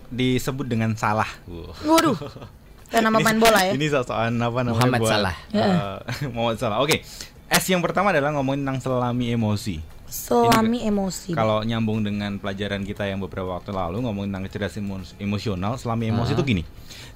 disebut 0.07 0.67
dengan 0.67 0.95
salah. 0.95 1.27
Wuh. 1.45 1.73
Waduh. 1.83 2.15
Kayak 2.93 3.03
nama 3.03 3.19
main 3.19 3.43
bola 3.43 3.59
ya. 3.67 3.75
Ini 3.75 3.87
sosokan 3.91 4.39
apa 4.39 4.63
namanya 4.63 4.71
Muhammad 4.71 5.01
buat, 5.03 5.11
Salah. 5.11 5.37
eh, 5.51 5.97
Muhammad 6.37 6.57
Salah. 6.61 6.79
Oke. 6.79 7.03
S 7.47 7.65
yang 7.71 7.79
pertama 7.83 8.11
adalah 8.11 8.35
ngomongin 8.35 8.67
tentang 8.67 8.81
selami 8.83 9.31
emosi. 9.31 9.79
Selami 10.07 10.87
emosi. 10.87 11.35
Kalau 11.35 11.67
nyambung 11.67 12.03
dengan 12.03 12.38
pelajaran 12.38 12.87
kita 12.87 13.07
yang 13.11 13.19
beberapa 13.19 13.59
waktu 13.59 13.75
lalu 13.75 14.07
ngomongin 14.07 14.31
tentang 14.31 14.45
kecerdasan 14.47 14.83
emo- 14.87 15.15
emosional, 15.19 15.75
selami 15.79 16.11
emosi 16.11 16.38
itu 16.38 16.43
gini. 16.47 16.62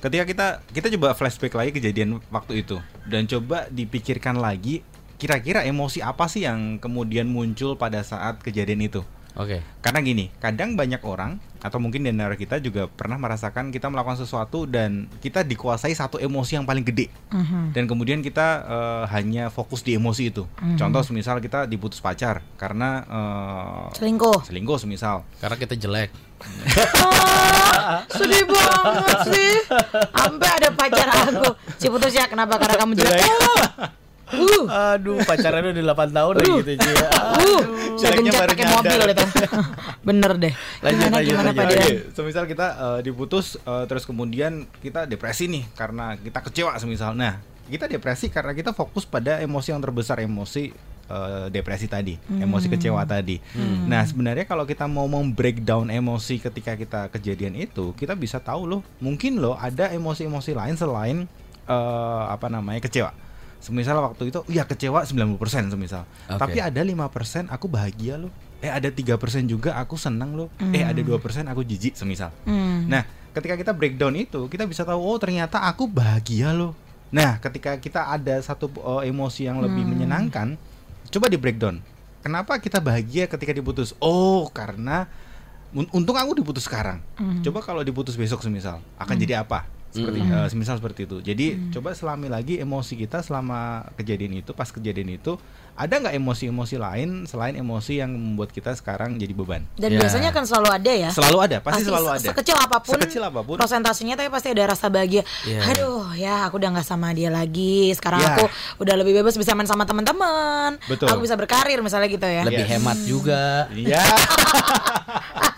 Ketika 0.03 0.25
kita 0.27 0.47
kita 0.75 0.87
coba 0.99 1.15
flashback 1.15 1.55
lagi 1.55 1.71
kejadian 1.71 2.19
waktu 2.35 2.67
itu 2.67 2.83
dan 3.07 3.31
coba 3.31 3.71
dipikirkan 3.71 4.39
lagi 4.39 4.83
kira-kira 5.21 5.63
emosi 5.69 6.01
apa 6.01 6.27
sih 6.27 6.49
yang 6.49 6.81
kemudian 6.81 7.29
muncul 7.29 7.77
pada 7.79 8.03
saat 8.03 8.43
kejadian 8.43 8.87
itu. 8.87 9.03
Oke. 9.33 9.63
Karena 9.79 10.01
gini, 10.01 10.27
kadang 10.37 10.75
banyak 10.75 10.99
orang 11.01 11.39
atau 11.61 11.77
mungkin 11.77 12.01
di 12.01 12.09
antara 12.09 12.35
kita 12.35 12.57
juga 12.57 12.89
pernah 12.89 13.15
merasakan 13.15 13.69
kita 13.69 13.87
melakukan 13.87 14.17
sesuatu 14.17 14.65
dan 14.65 15.13
kita 15.19 15.43
dikuasai 15.43 15.93
satu 15.93 16.17
emosi 16.17 16.57
yang 16.57 16.65
paling 16.65 16.81
gede 16.83 17.13
Mhm. 17.29 17.71
dan 17.71 17.85
kemudian 17.85 18.21
kita 18.21 18.49
eh, 18.65 19.05
hanya 19.11 19.49
fokus 19.49 19.81
di 19.81 19.93
emosi 19.93 20.31
itu. 20.31 20.49
Contoh 20.75 21.03
semisal 21.03 21.39
kita 21.39 21.65
diputus 21.65 21.99
pacar 21.99 22.41
karena 22.57 23.05
eh, 23.05 23.87
Selingkuh. 23.95 24.41
selingkuh 24.43 24.79
semisal. 24.79 25.23
Karena 25.37 25.57
kita 25.57 25.75
jelek. 25.75 26.11
Sedih 28.11 28.45
banget 28.45 29.19
sih. 29.29 29.53
Sampai 30.11 30.49
ada 30.51 30.69
pacar 30.73 31.07
aku. 31.07 31.53
Si 31.77 31.87
putus 31.87 32.11
ya 32.11 32.25
kenapa? 32.25 32.57
Karena 32.57 32.77
kamu 32.77 32.93
jelek. 32.97 33.21
Uh, 34.31 34.95
Aduh, 34.95 35.19
pacaran 35.27 35.67
udah 35.75 35.95
8 35.95 36.17
tahun 36.17 36.35
lagi 36.39 36.53
gitu 36.63 36.73
Ci. 36.79 36.91
uh, 36.95 37.63
gencet 37.99 38.35
baru 38.37 38.53
pakai 38.55 38.67
mobil 38.69 39.01
itu. 39.13 39.27
Bener 40.09 40.33
deh. 40.41 40.53
Lanjut, 40.81 41.07
gimana 41.07 41.17
lanjut, 41.21 41.33
gimana 41.33 41.51
lanjut. 41.53 41.61
Pak 41.61 41.71
Oke, 41.71 41.95
semisal 42.17 42.45
kita 42.49 42.67
eh, 42.77 43.01
diputus 43.05 43.47
eh, 43.61 43.85
terus 43.87 44.05
kemudian 44.09 44.65
kita 44.81 45.05
depresi 45.05 45.47
nih 45.51 45.65
karena 45.77 46.17
kita 46.17 46.41
kecewa 46.41 46.73
semisal. 46.81 47.13
Nah, 47.13 47.41
kita 47.69 47.87
depresi 47.87 48.33
karena 48.33 48.53
kita 48.57 48.73
fokus 48.73 49.05
pada 49.05 49.39
emosi 49.43 49.69
yang 49.75 49.81
terbesar, 49.83 50.23
emosi 50.25 50.73
eh, 51.11 51.47
depresi 51.53 51.87
tadi, 51.87 52.17
emosi 52.41 52.67
kecewa 52.73 53.03
tadi. 53.05 53.37
Nah, 53.87 54.03
sebenarnya 54.07 54.49
kalau 54.49 54.65
kita 54.65 54.89
mau 54.89 55.07
membreakdown 55.07 55.93
emosi 55.93 56.41
ketika 56.41 56.75
kita 56.75 57.01
kejadian 57.13 57.55
itu, 57.59 57.93
kita 57.95 58.17
bisa 58.17 58.41
tahu 58.41 58.67
loh, 58.67 58.81
mungkin 58.99 59.39
loh 59.39 59.55
ada 59.59 59.93
emosi-emosi 59.93 60.51
lain 60.57 60.75
selain 60.79 61.17
eh, 61.69 62.25
apa 62.31 62.49
namanya 62.49 62.81
kecewa. 62.83 63.13
Semisal 63.61 64.01
waktu 64.01 64.33
itu 64.33 64.41
ya 64.49 64.65
kecewa 64.65 65.05
90% 65.05 65.37
semisal. 65.69 66.09
Oke. 66.27 66.41
Tapi 66.41 66.59
ada 66.59 66.81
5% 66.81 67.47
aku 67.47 67.69
bahagia 67.69 68.17
loh. 68.17 68.33
Eh 68.61 68.69
ada 68.69 68.89
3% 68.89 69.17
juga 69.45 69.77
aku 69.77 69.95
senang 69.95 70.33
loh. 70.33 70.49
Eh 70.73 70.81
ada 70.81 70.97
2% 70.97 71.21
aku 71.45 71.61
jijik 71.63 71.93
semisal. 71.93 72.33
Hmm. 72.45 72.89
Nah, 72.89 73.05
ketika 73.31 73.55
kita 73.55 73.73
breakdown 73.73 74.17
itu, 74.17 74.49
kita 74.49 74.65
bisa 74.65 74.85
tahu 74.85 74.97
oh 74.97 75.17
ternyata 75.17 75.61
aku 75.61 75.85
bahagia 75.85 76.51
loh. 76.51 76.73
Nah, 77.11 77.37
ketika 77.39 77.77
kita 77.77 78.09
ada 78.09 78.41
satu 78.41 78.73
uh, 78.79 79.03
emosi 79.03 79.45
yang 79.45 79.61
lebih 79.61 79.83
menyenangkan, 79.85 80.57
coba 81.09 81.27
di 81.27 81.37
breakdown. 81.37 81.85
Kenapa 82.21 82.57
kita 82.57 82.79
bahagia 82.79 83.25
ketika 83.27 83.51
diputus? 83.51 83.97
Oh, 83.97 84.45
karena 84.49 85.09
un- 85.73 85.89
untung 85.91 86.15
aku 86.15 86.33
diputus 86.35 86.65
sekarang. 86.65 87.01
Coba 87.41 87.61
kalau 87.61 87.81
diputus 87.81 88.15
besok 88.15 88.41
semisal, 88.41 88.81
akan 88.97 89.15
jadi 89.19 89.41
apa? 89.41 89.65
Seperti 89.91 90.23
uh, 90.23 90.47
semisal 90.47 90.79
seperti 90.79 91.03
itu. 91.03 91.19
Jadi 91.21 91.47
coba 91.71 91.91
selami 91.93 92.27
lagi 92.27 92.57
emosi 92.57 92.95
kita 92.97 93.21
selama 93.21 93.61
kejadian 93.95 94.37
itu, 94.37 94.51
pas 94.51 94.67
kejadian 94.67 95.11
itu, 95.13 95.35
ada 95.73 95.91
nggak 95.93 96.15
emosi-emosi 96.15 96.77
lain 96.77 97.09
selain 97.25 97.55
emosi 97.55 97.99
yang 97.99 98.09
membuat 98.09 98.49
kita 98.49 98.71
sekarang 98.73 99.17
jadi 99.17 99.33
beban? 99.33 99.67
Dan 99.75 99.91
Ya. 99.91 99.99
biasanya 100.01 100.31
kan 100.31 100.45
selalu 100.45 100.69
ada 100.71 100.93
ya. 100.93 101.11
Selalu 101.11 101.39
ada, 101.41 101.57
pasti, 101.59 101.83
selalu 101.83 102.07
se- 102.07 102.15
ada. 102.17 102.29
Sekecil 102.31 102.55
apa 102.55 102.77
pun, 102.79 102.95
Sekecil 102.95 103.23
apa 103.25 103.41
pun. 103.41 103.57
Prosentasenya 103.57 104.15
tapi 104.15 104.29
pasti 104.29 104.49
ada 104.49 104.63
rasa 104.69 104.87
bahagia. 104.87 105.27
Iya. 105.43 105.59
Aduh, 105.69 106.07
ya 106.15 106.47
aku 106.47 106.57
udah 106.57 106.71
nggak 106.71 106.87
sama 106.87 107.11
dia 107.11 107.29
lagi. 107.29 107.91
Sekarang 107.91 108.21
Ya. 108.21 108.37
aku 108.37 108.47
udah 108.79 108.95
lebih 108.95 109.17
bebas 109.17 109.35
bisa 109.35 109.53
main 109.53 109.67
sama 109.67 109.83
teman-teman. 109.83 110.79
Betul. 110.87 111.11
Aku 111.11 111.19
bisa 111.19 111.35
berkarir 111.35 111.81
misalnya 111.81 112.07
gitu 112.07 112.25
ya. 112.25 112.47
Lebih 112.47 112.63
Yes. 112.63 112.71
hemat 112.73 112.97
juga. 113.03 113.67
Iya. 113.71 114.03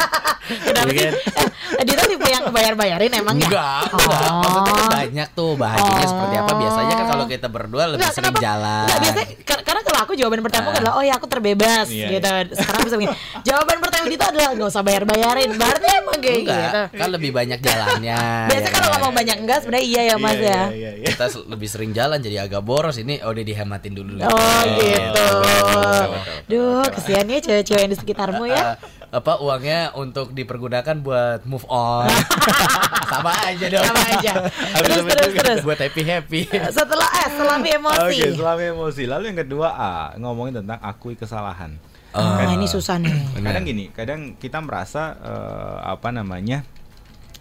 Kenapa 0.43 0.91
Iya 0.91 1.11
sih? 1.11 1.21
Eh, 1.73 1.89
dia 1.89 1.97
tuh 1.97 2.05
tipe 2.07 2.29
yang 2.29 2.45
bayar-bayarin 2.47 3.09
emang 3.15 3.33
ya? 3.35 3.49
Enggak, 3.49 3.83
enggak. 3.89 4.29
Oh. 4.29 4.41
Maksudnya 4.43 4.73
kan 4.77 4.87
banyak 4.93 5.29
tuh 5.33 5.51
bahagianya 5.57 5.97
Oh. 5.99 6.11
seperti 6.11 6.35
apa. 6.37 6.53
Biasanya 6.55 6.95
kan 6.95 7.07
kalau 7.09 7.25
kita 7.27 7.47
berdua 7.49 7.85
lebih 7.87 7.97
Enggak, 7.99 8.13
sering 8.13 8.29
kenapa? 8.29 8.45
jalan. 8.45 8.85
Enggak, 8.85 8.99
biasanya 9.01 9.27
kar- 9.43 9.65
karena 9.65 9.81
kalau 9.83 9.99
aku 10.03 10.13
jawaban 10.13 10.41
pertama 10.43 10.67
Ah. 10.67 10.75
adalah 10.75 10.93
oh 10.93 11.03
ya 11.03 11.15
aku 11.15 11.27
terbebas 11.27 11.87
Iya, 11.89 12.07
gitu. 12.13 12.29
Sekarang 12.55 12.81
bisa 12.83 12.97
begini. 12.99 13.15
Jawaban 13.43 13.79
pertama 13.79 14.05
itu 14.07 14.21
adalah 14.23 14.49
nggak 14.53 14.69
usah 14.69 14.83
bayar-bayarin. 14.83 15.51
Berarti 15.55 15.87
emang 15.97 16.19
kayak 16.19 16.39
Enggak, 16.39 16.61
gitu. 16.61 16.83
kan 16.93 17.09
lebih 17.11 17.31
banyak 17.33 17.59
jalannya. 17.59 18.19
Biasa 18.45 18.61
ya 18.61 18.71
kalau 18.71 18.85
kan? 18.85 18.93
ngomong 18.95 19.13
banyak 19.15 19.37
enggak 19.39 19.59
sebenarnya 19.59 19.87
iya 19.87 20.03
ya 20.05 20.17
Mas 20.19 20.33
ya. 20.35 20.63
Iya, 20.69 20.91
iya. 20.93 21.07
kita 21.09 21.25
se- 21.27 21.47
lebih 21.47 21.69
sering 21.69 21.91
jalan 21.91 22.19
jadi 22.19 22.37
agak 22.43 22.61
boros 22.61 22.97
ini 22.97 23.17
oh 23.19 23.33
udah 23.33 23.43
dihematin 23.43 23.93
dulu 23.93 24.21
Oh 24.21 24.61
gitu. 24.77 25.25
betul. 25.41 26.05
Duh, 26.45 26.85
kesian 26.91 27.27
ya 27.27 27.39
cewek-cewek 27.41 27.81
yang 27.81 27.91
di 27.91 27.99
sekitarmu 27.99 28.45
ya. 28.45 28.77
Eh, 29.13 29.21
apa 29.21 29.37
uangnya 29.39 29.93
untuk 29.93 30.33
dipergunakan 30.33 30.97
buat 30.99 31.45
move 31.45 31.69
on 31.69 32.09
sama 33.13 33.29
aja 33.45 33.69
dong 33.69 33.85
Sama 33.85 34.03
aja. 34.09 34.33
Habis 34.49 34.89
Terus 34.89 35.05
terus 35.05 35.33
terus. 35.37 35.61
buat 35.63 35.77
happy 35.77 36.03
happy 36.03 36.41
Setelah 36.73 37.09
S, 37.21 37.33
selami 37.37 37.69
emosi. 37.77 38.01
Oke, 38.01 38.27
selama 38.33 38.63
emosi. 38.65 39.03
Lalu 39.05 39.25
yang 39.29 39.41
kedua 39.45 39.69
A, 39.77 39.93
ngomongin 40.17 40.65
tentang 40.65 40.81
akui 40.81 41.13
kesalahan. 41.13 41.77
Ah, 42.13 42.41
Oh. 42.41 42.45
ini 42.45 42.65
susah 42.65 42.97
nih. 42.97 43.13
Kadang 43.37 43.65
gini, 43.65 43.89
kadang 43.89 44.21
kita 44.37 44.61
merasa 44.61 45.13
eh, 45.19 45.77
apa 45.87 46.09
namanya? 46.09 46.65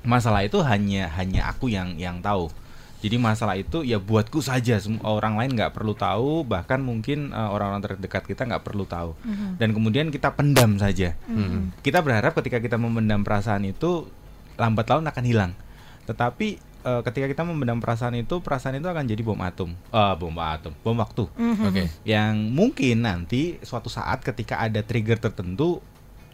Masalah 0.04 0.44
itu 0.44 0.60
hanya 0.60 1.08
hanya 1.16 1.48
aku 1.48 1.68
yang 1.68 1.96
yang 1.96 2.20
tahu. 2.20 2.52
Jadi 3.02 3.18
masalah 3.18 3.54
itu 3.56 3.82
ya 3.82 3.98
buatku 3.98 4.40
saja, 4.40 4.78
sem- 4.78 5.02
orang 5.02 5.34
lain 5.34 5.52
nggak 5.52 5.72
perlu 5.72 5.92
tahu, 5.92 6.42
bahkan 6.44 6.78
mungkin 6.80 7.30
eh, 7.30 7.50
orang-orang 7.50 7.82
terdekat 7.84 8.24
kita 8.24 8.46
nggak 8.46 8.62
perlu 8.62 8.86
tahu. 8.86 9.18
Dan 9.58 9.72
kemudian 9.72 10.08
kita 10.08 10.30
pendam 10.30 10.78
saja. 10.78 11.18
Kita 11.80 12.00
berharap 12.00 12.32
ketika 12.34 12.58
kita 12.58 12.78
memendam 12.78 13.22
perasaan 13.22 13.66
itu 13.66 14.06
lambat 14.54 14.86
laun 14.86 15.04
akan 15.04 15.24
hilang. 15.24 15.52
Tetapi 16.04 16.48
eh, 16.60 17.02
ketika 17.04 17.26
kita 17.28 17.42
memendam 17.42 17.78
perasaan 17.78 18.14
itu, 18.16 18.38
perasaan 18.38 18.76
itu 18.76 18.86
akan 18.86 19.04
jadi 19.04 19.22
bom 19.22 19.38
atom, 19.40 19.74
Eh, 19.74 20.14
bom 20.16 20.34
atom, 20.36 20.74
bom 20.80 20.94
waktu 20.96 21.26
oke 21.60 21.84
yang 22.04 22.50
mungkin 22.50 23.02
nanti 23.02 23.58
suatu 23.60 23.86
saat 23.88 24.22
ketika 24.22 24.58
ada 24.60 24.82
trigger 24.82 25.18
tertentu 25.20 25.82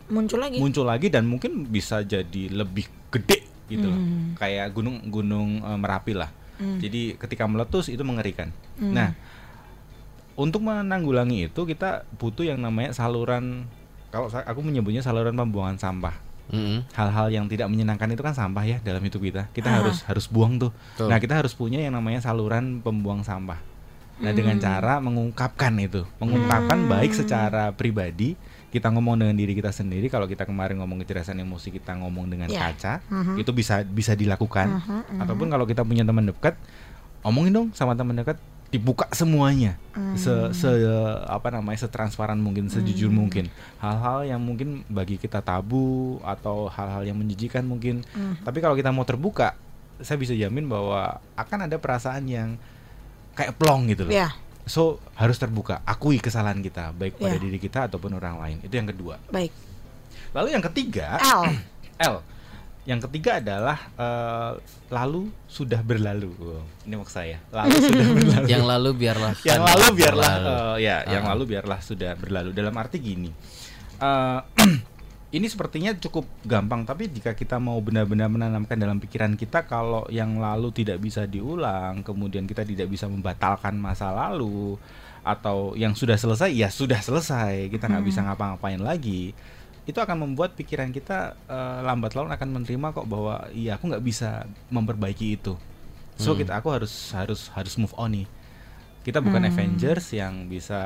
Muncul 0.08 0.40
lagi. 0.42 0.56
muncul 0.58 0.84
lagi 0.84 1.08
dan 1.08 1.24
mungkin 1.24 1.64
bisa 1.66 2.00
jadi 2.02 2.48
lebih 2.50 2.88
gede 3.10 3.44
gitu 3.68 3.84
loh. 3.86 4.00
kayak 4.36 4.72
gunung 4.72 5.04
gunung 5.06 5.60
eh, 5.60 5.76
merapi 5.76 6.12
lah 6.14 6.32
jadi 6.58 7.16
ketika 7.16 7.46
meletus 7.46 7.88
itu 7.88 8.02
mengerikan 8.02 8.50
nah 8.78 9.14
untuk 10.38 10.62
menanggulangi 10.62 11.50
itu 11.50 11.62
kita 11.66 12.06
butuh 12.18 12.46
yang 12.46 12.62
namanya 12.62 12.94
saluran 12.94 13.66
kalau 14.14 14.30
aku 14.30 14.62
menyebutnya 14.62 15.02
saluran 15.02 15.34
pembuangan 15.34 15.78
sampah 15.78 16.16
Mm-mm. 16.48 16.88
hal-hal 16.96 17.28
yang 17.28 17.46
tidak 17.52 17.68
menyenangkan 17.68 18.08
itu 18.08 18.24
kan 18.24 18.32
sampah 18.32 18.64
ya 18.64 18.78
dalam 18.80 19.04
hidup 19.04 19.20
kita. 19.20 19.52
Kita 19.52 19.68
Ah. 19.68 19.84
harus 19.84 20.00
harus 20.08 20.32
buang 20.32 20.56
tuh. 20.56 20.72
Betul. 20.96 21.12
Nah, 21.12 21.20
kita 21.20 21.36
harus 21.36 21.52
punya 21.52 21.84
yang 21.84 21.92
namanya 21.92 22.24
saluran 22.24 22.80
pembuang 22.80 23.20
sampah. 23.20 23.60
Nah, 24.24 24.32
Hmm. 24.32 24.38
dengan 24.40 24.56
cara 24.56 25.04
mengungkapkan 25.04 25.76
itu, 25.76 26.08
mengungkapkan 26.24 26.88
baik 26.88 27.12
secara 27.12 27.76
pribadi, 27.76 28.40
kita 28.68 28.92
ngomong 28.92 29.16
dengan 29.16 29.36
diri 29.36 29.56
kita 29.56 29.72
sendiri. 29.72 30.12
Kalau 30.12 30.28
kita 30.28 30.44
kemarin 30.44 30.78
ngomong 30.78 31.00
kecerdasan 31.00 31.40
emosi, 31.40 31.72
kita 31.72 31.96
ngomong 31.96 32.28
dengan 32.28 32.52
Ya. 32.52 32.68
kaca, 32.68 33.00
Mhm. 33.08 33.40
itu 33.40 33.52
bisa 33.52 33.82
bisa 33.82 34.12
dilakukan. 34.12 34.68
Mhm, 34.68 35.00
mhm. 35.16 35.20
Ataupun 35.24 35.48
kalau 35.48 35.64
kita 35.64 35.88
punya 35.88 36.04
teman 36.04 36.28
dekat, 36.28 36.60
omongin 37.24 37.56
dong 37.56 37.68
sama 37.72 37.96
teman 37.96 38.16
dekat, 38.16 38.36
dibuka 38.68 39.08
semuanya, 39.16 39.80
Hmm. 39.96 40.20
se, 40.20 40.28
se- 40.52 40.92
apa 41.24 41.48
namanya, 41.48 41.88
setransparan 41.88 42.36
mungkin, 42.36 42.68
sejujur 42.68 43.08
mungkin. 43.08 43.48
Hal-hal 43.80 44.28
yang 44.28 44.44
mungkin 44.44 44.84
bagi 44.92 45.16
kita 45.16 45.40
tabu 45.40 46.20
atau 46.20 46.68
hal-hal 46.68 47.08
yang 47.08 47.16
menjijikan 47.16 47.64
mungkin. 47.64 48.04
Hmm. 48.12 48.36
Tapi 48.44 48.60
kalau 48.60 48.76
kita 48.76 48.92
mau 48.92 49.08
terbuka, 49.08 49.56
saya 50.04 50.20
bisa 50.20 50.36
jamin 50.36 50.68
bahwa 50.68 51.24
akan 51.40 51.72
ada 51.72 51.80
perasaan 51.80 52.28
yang 52.28 52.60
kayak 53.34 53.56
plong 53.56 53.88
gitu 53.88 54.04
loh. 54.04 54.12
Ya, 54.12 54.36
So 54.68 54.82
harus 55.14 55.36
terbuka, 55.36 55.80
akui 55.84 56.20
kesalahan 56.20 56.60
kita 56.60 56.92
baik 56.92 57.16
pada 57.16 57.34
Ya. 57.34 57.42
diri 57.42 57.58
kita 57.58 57.88
ataupun 57.88 58.14
orang 58.14 58.36
lain. 58.38 58.58
Itu 58.62 58.76
yang 58.76 58.86
kedua. 58.86 59.16
baik. 59.28 59.52
Lalu 60.30 60.48
yang 60.52 60.64
ketiga, 60.64 61.18
L. 61.18 61.44
L. 62.14 62.16
Yang 62.84 63.08
ketiga 63.08 63.40
adalah 63.40 63.78
eh, 63.96 64.52
lalu 64.90 65.28
sudah 65.46 65.80
berlalu. 65.82 66.32
Wow, 66.34 66.64
ini 66.84 66.96
maksud 66.96 67.16
saya. 67.16 67.38
Lalu 67.50 67.76
sudah 67.88 68.08
berlalu. 68.10 68.46
Yang 68.46 68.64
lalu 68.64 68.90
biarlah 68.94 69.32
yang 69.50 69.62
lalu 69.62 69.86
biarlah 69.94 70.32
berlalu. 70.34 70.52
eh, 70.52 70.76
ya, 70.84 70.98
yang 71.06 71.24
Ah. 71.24 71.30
lalu 71.32 71.44
biarlah 71.48 71.80
sudah 71.80 72.12
berlalu. 72.14 72.50
Dalam 72.52 72.72
arti 72.74 72.98
gini. 72.98 73.32
eh, 73.98 74.40
ini 75.38 75.46
sepertinya 75.46 75.94
cukup 75.94 76.26
gampang 76.42 76.82
tapi 76.82 77.08
jika 77.08 77.38
kita 77.38 77.62
mau 77.62 77.78
benar-benar 77.78 78.28
menanamkan 78.28 78.74
dalam 78.76 78.98
pikiran 78.98 79.38
kita 79.38 79.70
kalau 79.70 80.04
yang 80.10 80.42
lalu 80.42 80.74
tidak 80.74 80.98
bisa 80.98 81.30
diulang, 81.30 82.02
kemudian 82.02 82.50
kita 82.50 82.66
tidak 82.66 82.90
bisa 82.90 83.06
membatalkan 83.06 83.78
masa 83.78 84.10
lalu 84.10 84.76
atau 85.22 85.78
yang 85.78 85.94
sudah 85.94 86.18
selesai 86.18 86.50
ya 86.50 86.68
sudah 86.74 86.98
selesai, 86.98 87.70
kita 87.70 87.86
nggak 87.86 88.06
bisa 88.06 88.26
ngapa-ngapain 88.26 88.82
lagi. 88.82 89.38
Itu 89.88 90.04
akan 90.04 90.28
membuat 90.28 90.58
pikiran 90.58 90.90
kita 90.92 91.38
eh, 91.48 91.80
lambat 91.86 92.18
laun 92.18 92.34
akan 92.34 92.50
menerima 92.60 92.88
kok 92.98 93.08
bahwa 93.08 93.48
iya 93.54 93.78
aku 93.78 93.88
nggak 93.94 94.04
bisa 94.04 94.44
memperbaiki 94.74 95.38
itu. 95.40 95.54
So 96.18 96.34
Hmm. 96.34 96.42
kita 96.42 96.58
aku 96.58 96.74
harus 96.74 97.14
harus 97.14 97.54
harus 97.54 97.74
move 97.78 97.94
on 97.96 98.18
nih. 98.18 98.28
Kita 99.08 99.24
bukan 99.24 99.40
Hmm. 99.40 99.50
Avengers 99.50 100.06
yang 100.12 100.34
bisa 100.46 100.82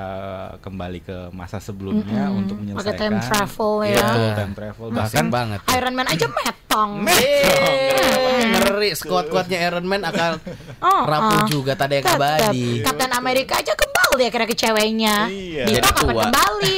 kembali 0.61 1.01
ke 1.01 1.17
masa 1.31 1.57
sebelumnya 1.57 2.29
Mm-mm. 2.29 2.37
untuk 2.37 2.55
Pakai 2.55 2.69
menyelesaikan. 2.93 3.01
time 3.01 3.17
travel 3.19 3.73
ya. 3.81 3.97
Betul, 3.97 4.21
Iya. 4.21 4.33
time 4.37 4.53
travel. 4.53 4.85
Asik 4.85 4.95
Bahkan 4.95 5.25
banget. 5.27 5.59
Iron 5.71 5.93
Man 5.95 6.05
aja 6.05 6.25
metong. 6.29 6.91
Eh, 7.09 8.45
ngeri 8.47 8.89
squad-squadnya 8.93 9.57
Iron 9.63 9.83
Man 9.83 10.01
akan 10.03 10.37
Oh, 10.79 11.01
rapuh 11.03 11.39
oh. 11.39 11.47
juga 11.49 11.73
tadi 11.73 11.97
yang 11.97 12.05
Tetep. 12.05 12.21
abadi. 12.21 12.65
Kapten 12.79 13.11
Amerika 13.11 13.57
aja 13.57 13.73
kembali 13.73 13.89
dia 14.15 14.29
kira 14.29 14.45
ke 14.45 14.53
ceweknya. 14.53 15.15
Iya. 15.25 15.63
Dito 15.65 15.75
Jadi 15.75 15.87
kapan 15.89 16.05
tua. 16.05 16.23
kembali? 16.23 16.77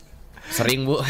Sering, 0.58 0.80
Bu. 0.82 0.98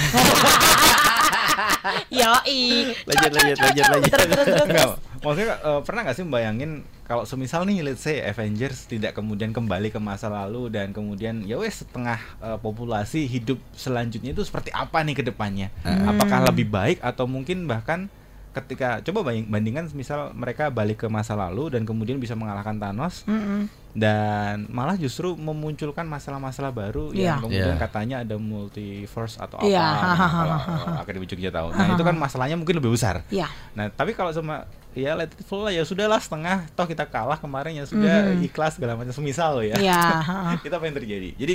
Yoi. 2.12 2.62
lanjut 3.04 3.30
lanjut 3.32 3.56
lanjut 3.58 3.84
lanjut. 3.86 4.10
Terus 4.10 4.26
terus 4.28 4.46
terus. 4.46 4.66
Enggak, 4.66 4.88
maksudnya 5.18 5.48
eh, 5.56 5.80
pernah 5.82 6.00
nggak 6.02 6.14
sih 6.14 6.22
membayangin 6.22 6.70
kalau 7.12 7.28
semisal 7.28 7.68
nih 7.68 7.84
let's 7.84 8.00
say 8.00 8.24
Avengers 8.24 8.88
tidak 8.88 9.12
kemudian 9.12 9.52
kembali 9.52 9.92
ke 9.92 10.00
masa 10.00 10.32
lalu 10.32 10.72
dan 10.72 10.96
kemudian 10.96 11.44
ya 11.44 11.60
wes 11.60 11.84
setengah 11.84 12.16
eh, 12.40 12.56
populasi 12.56 13.28
hidup 13.28 13.60
selanjutnya 13.76 14.32
itu 14.32 14.40
seperti 14.40 14.72
apa 14.72 15.04
nih 15.04 15.20
ke 15.20 15.24
depannya? 15.28 15.68
Hmm. 15.84 16.08
Apakah 16.08 16.48
lebih 16.48 16.72
baik 16.72 17.04
atau 17.04 17.28
mungkin 17.28 17.68
bahkan 17.68 18.08
ketika 18.52 19.04
coba 19.04 19.28
bandingkan 19.28 19.88
misal 19.92 20.32
mereka 20.32 20.68
balik 20.68 21.04
ke 21.04 21.08
masa 21.08 21.32
lalu 21.32 21.68
dan 21.72 21.84
kemudian 21.84 22.20
bisa 22.20 22.36
mengalahkan 22.36 22.76
Thanos 22.76 23.24
Mm-mm. 23.24 23.64
dan 23.96 24.68
malah 24.68 24.96
justru 24.96 25.32
memunculkan 25.40 26.04
masalah-masalah 26.04 26.68
baru 26.68 27.16
Iya. 27.16 27.36
yang 27.36 27.48
kemudian 27.48 27.76
Iya. 27.76 27.80
katanya 27.80 28.16
ada 28.20 28.36
multiverse 28.36 29.40
atau 29.40 29.56
apa 29.56 29.68
Iya. 29.68 29.80
nah, 30.04 30.28
kalau 30.28 30.56
eh, 30.68 31.00
akademi 31.00 31.24
Jogja 31.24 31.48
tahu. 31.48 31.72
Nah, 31.72 31.96
itu 31.96 32.04
kan 32.04 32.16
masalahnya 32.28 32.56
mungkin 32.60 32.76
lebih 32.76 32.92
besar. 32.92 33.24
Ya. 33.32 33.48
Nah, 33.72 33.88
tapi 33.88 34.12
kalau 34.12 34.28
sama 34.36 34.68
ya 34.92 35.16
let 35.16 35.28
it 35.28 35.40
flow 35.42 35.64
lah 35.64 35.72
ya 35.72 35.82
sudahlah 35.82 36.18
setengah 36.18 36.68
toh 36.72 36.84
kita 36.84 37.04
kalah 37.04 37.36
kemarin 37.36 37.72
ya 37.74 37.84
sudah 37.84 38.32
Mhm. 38.32 38.44
ikhlas 38.44 38.76
segala 38.76 38.92
macam 38.92 39.10
semisal 39.10 39.56
loh 39.56 39.64
ya. 39.64 39.76
Ha-ha. 39.76 40.56
kita 40.64 40.76
apa 40.76 40.84
yang 40.84 40.96
terjadi. 40.96 41.30
Jadi 41.34 41.54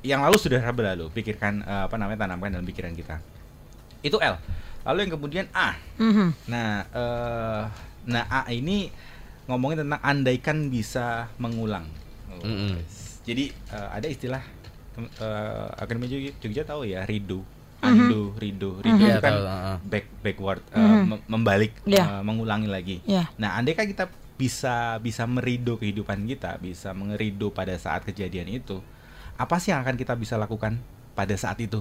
yang 0.00 0.20
lalu 0.22 0.38
sudah 0.38 0.62
berlalu, 0.70 1.10
pikirkan 1.10 1.60
eh, 1.60 1.82
apa 1.84 1.94
namanya 1.94 2.24
tanamkan 2.24 2.50
dalam 2.50 2.64
pikiran 2.64 2.94
kita. 2.94 3.18
Itu 4.00 4.16
L. 4.16 4.38
Lalu 4.80 4.98
yang 5.04 5.12
kemudian 5.12 5.46
A. 5.50 5.76
Mhm. 5.98 6.28
Nah, 6.46 6.70
eh 6.88 7.62
nah 8.00 8.24
A 8.26 8.48
ini 8.48 8.88
ngomongin 9.44 9.84
tentang 9.84 10.00
andaikan 10.00 10.70
bisa 10.70 11.28
mengulang. 11.36 11.84
Oh, 12.32 12.46
yes. 12.46 13.20
Jadi 13.26 13.50
eh, 13.50 13.88
ada 13.90 14.06
istilah 14.06 14.40
eh, 14.96 15.66
akademi 15.76 16.06
Jogja, 16.06 16.32
Jogja 16.38 16.62
tahu 16.64 16.86
ya, 16.86 17.02
ridu. 17.04 17.42
Undo, 17.80 18.36
ridu, 18.36 18.70
ridu 18.84 19.00
Iya, 19.00 19.16
itu 19.16 19.20
kan 19.24 19.32
tahu, 19.32 19.42
heeh. 19.42 19.76
back 19.88 20.04
backward 20.20 20.62
Mhm. 20.70 21.00
mem- 21.08 21.24
membalik, 21.26 21.72
Iya. 21.88 22.04
eh, 22.04 22.22
mengulangi 22.22 22.68
lagi. 22.68 22.96
Ya. 23.08 23.32
Nah, 23.40 23.56
andai 23.56 23.72
kan 23.72 23.88
kita 23.88 24.04
bisa 24.36 24.96
bisa 24.98 25.24
merido 25.24 25.76
kehidupan 25.76 26.24
kita, 26.24 26.56
bisa 26.56 26.92
mengerido 26.92 27.48
pada 27.48 27.72
saat 27.76 28.04
kejadian 28.04 28.48
itu, 28.52 28.80
apa 29.36 29.56
sih 29.56 29.72
yang 29.72 29.80
akan 29.80 29.96
kita 29.96 30.12
bisa 30.12 30.36
lakukan 30.36 30.76
pada 31.12 31.32
saat 31.36 31.56
itu? 31.56 31.80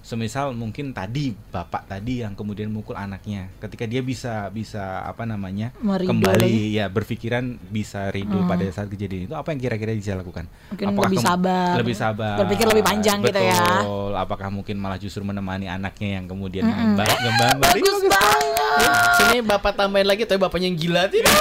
Semisal 0.00 0.50
mungkin 0.52 0.90
tadi 0.90 1.30
bapak 1.46 1.86
tadi 1.86 2.18
yang 2.18 2.32
kemudian 2.32 2.66
mukul 2.66 2.94
anaknya, 2.94 3.46
ketika 3.58 3.84
dia 3.84 4.00
bisa 4.00 4.48
bisa 4.48 5.00
apa 5.00 5.22
namanya 5.22 5.70
kembali 5.76 6.42
lagi. 6.42 6.72
ya 6.72 6.86
berpikiran 6.86 7.54
bisa 7.64 8.08
ridho 8.08 8.34
Hmm. 8.34 8.46
pada 8.46 8.62
saat 8.66 8.86
kejadian 8.86 9.26
itu, 9.26 9.32
apa 9.32 9.48
yang 9.48 9.58
kira-kira 9.60 9.90
bisa 9.92 10.14
lakukan? 10.14 10.44
Mungkin 10.70 10.84
Apakah 10.88 11.06
lebih 11.06 11.18
sabar. 11.20 11.70
lebih 11.76 11.94
sabar, 11.94 12.34
Berpikir 12.38 12.64
lebih 12.66 12.82
panjang 12.82 13.18
gitu 13.20 13.38
ya. 13.38 13.60
Betul. 13.60 14.10
Apakah 14.14 14.48
mungkin 14.48 14.74
malah 14.76 14.96
justru 14.96 15.20
menemani 15.20 15.66
anaknya 15.66 16.16
yang 16.16 16.24
kemudian 16.26 16.64
Mm-mm. 16.64 16.94
ba- 16.94 17.18
gembang 17.20 17.56
Bagus 17.60 17.98
banget. 18.02 18.90
Sini 19.14 19.36
bapak 19.42 19.72
tambahin 19.74 20.06
lagi 20.06 20.22
tapi 20.24 20.38
bapaknya 20.38 20.66
yang 20.66 20.78
gila 20.78 21.02
tidak. 21.10 21.30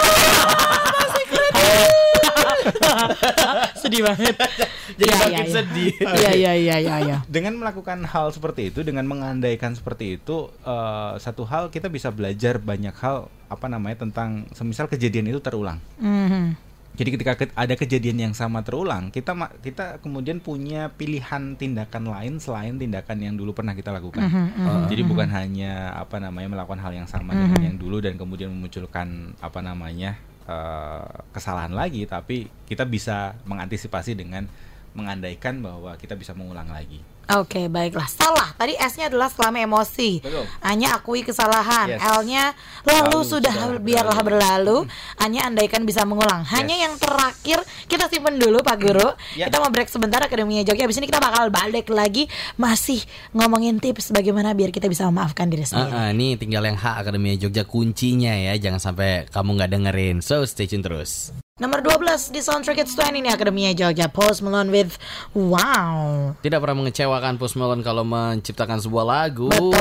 Sedih 3.80 4.04
banget. 4.04 4.36
Jadi 5.00 5.12
makin 5.12 5.30
iya, 5.30 5.40
iya. 5.40 5.54
sedih. 5.54 5.92
Iya 5.96 6.32
iya 6.34 6.52
iya 6.54 6.76
iya 6.78 6.96
iya. 7.00 7.18
dengan 7.30 7.56
melakukan 7.56 8.04
hal 8.04 8.30
seperti 8.30 8.70
itu 8.70 8.82
dengan 8.82 9.06
mengandaikan 9.06 9.72
seperti 9.72 10.16
itu 10.16 10.38
eh, 10.62 11.14
satu 11.18 11.44
hal 11.44 11.68
kita 11.68 11.88
bisa 11.88 12.10
belajar 12.10 12.58
banyak 12.58 12.94
hal 12.96 13.18
apa 13.48 13.66
namanya 13.66 14.04
tentang 14.04 14.30
semisal 14.52 14.86
kejadian 14.86 15.26
itu 15.28 15.40
terulang 15.40 15.78
Mhm. 15.98 16.54
jadi 16.92 17.10
ketika 17.12 17.34
ke- 17.36 17.56
ada 17.56 17.74
kejadian 17.74 18.18
yang 18.20 18.34
sama 18.34 18.60
terulang 18.60 19.10
kita 19.10 19.32
kita 19.60 19.98
kemudian 20.00 20.38
punya 20.38 20.90
pilihan 20.92 21.56
tindakan 21.56 22.04
lain 22.08 22.38
selain 22.38 22.76
tindakan 22.76 23.18
yang 23.20 23.34
dulu 23.34 23.54
pernah 23.54 23.72
kita 23.72 23.90
lakukan 23.90 24.22
Mhm, 24.22 24.46
mhm. 24.60 24.82
jadi 24.86 25.02
bukan 25.04 25.30
hanya 25.30 25.74
apa 25.96 26.20
namanya 26.20 26.50
melakukan 26.52 26.78
hal 26.80 26.94
yang 26.94 27.08
sama 27.08 27.32
Mhm. 27.32 27.40
dengan 27.44 27.62
yang 27.64 27.78
dulu 27.78 27.98
dan 28.00 28.14
kemudian 28.16 28.50
memunculkan 28.50 29.08
apa 29.40 29.60
namanya 29.60 30.18
eh, 30.50 31.06
kesalahan 31.30 31.74
lagi 31.78 32.10
tapi 32.10 32.50
kita 32.66 32.90
bisa 32.90 33.38
mengantisipasi 33.46 34.18
dengan 34.18 34.50
mengandaikan 34.98 35.62
bahwa 35.62 35.94
kita 36.02 36.18
bisa 36.18 36.34
mengulang 36.34 36.74
lagi 36.74 37.19
Oke, 37.30 37.70
baiklah. 37.70 38.10
Salah. 38.10 38.58
Tadi 38.58 38.74
S-nya 38.74 39.06
adalah 39.06 39.30
selama 39.30 39.62
emosi. 39.62 40.18
Betul. 40.18 40.50
Hanya 40.66 40.98
akui 40.98 41.22
kesalahan. 41.22 41.94
Yes. 41.94 42.02
L-nya 42.02 42.44
lalu, 42.90 42.98
Lalu 43.06 43.20
sudah, 43.22 43.54
sudah 43.54 43.78
biarlah 43.78 44.20
berlalu. 44.26 44.78
Hanya 45.22 45.46
andaikan 45.46 45.86
bisa 45.86 46.02
mengulang. 46.10 46.42
Hanya 46.50 46.74
Yes. 46.74 46.84
yang 46.90 46.94
terakhir 46.98 47.60
kita 47.86 48.10
simpen 48.10 48.42
dulu 48.42 48.66
Pak 48.66 48.78
Guru. 48.82 49.14
Ya. 49.38 49.46
Kita 49.46 49.62
mau 49.62 49.70
break 49.70 49.94
sebentar 49.94 50.26
Akademinya 50.26 50.66
Jogja. 50.66 50.90
Habis 50.90 50.98
ini 50.98 51.06
kita 51.06 51.22
bakal 51.22 51.54
balik 51.54 51.94
lagi 51.94 52.26
masih 52.58 52.98
ngomongin 53.32 53.78
tips 53.78 54.10
bagaimana 54.10 54.58
biar 54.58 54.74
kita 54.74 54.90
bisa 54.90 55.06
memaafkan 55.06 55.54
diri 55.54 55.70
sendiri. 55.70 55.94
Ah, 55.94 56.10
ah, 56.10 56.12
nih 56.12 56.34
tinggal 56.34 56.66
yang 56.66 56.82
H 56.82 56.98
Akademi 56.98 57.38
Jogja 57.38 57.62
kuncinya 57.62 58.34
ya. 58.34 58.58
Jangan 58.58 58.82
sampai 58.82 59.30
kamu 59.30 59.50
nggak 59.54 59.70
dengerin. 59.70 60.18
So 60.26 60.42
stay 60.50 60.66
tune 60.66 60.82
terus. 60.82 61.30
Nomor 61.60 61.84
12 61.84 62.32
di 62.32 62.40
Soundtrack 62.40 62.88
It's 62.88 62.96
20 62.96 63.20
ini 63.20 63.28
Akademinya 63.28 63.76
Jogja. 63.76 64.08
Post 64.08 64.40
Malone 64.40 64.72
with 64.72 64.96
Wow. 65.36 66.32
Tidak 66.40 66.56
pernah 66.56 66.80
mengecewakan 66.80 67.36
Post 67.36 67.60
Malone 67.60 67.84
kalau 67.84 68.08
menciptakan 68.08 68.80
sebuah 68.80 69.04
lagu. 69.04 69.52
Betul. 69.52 69.76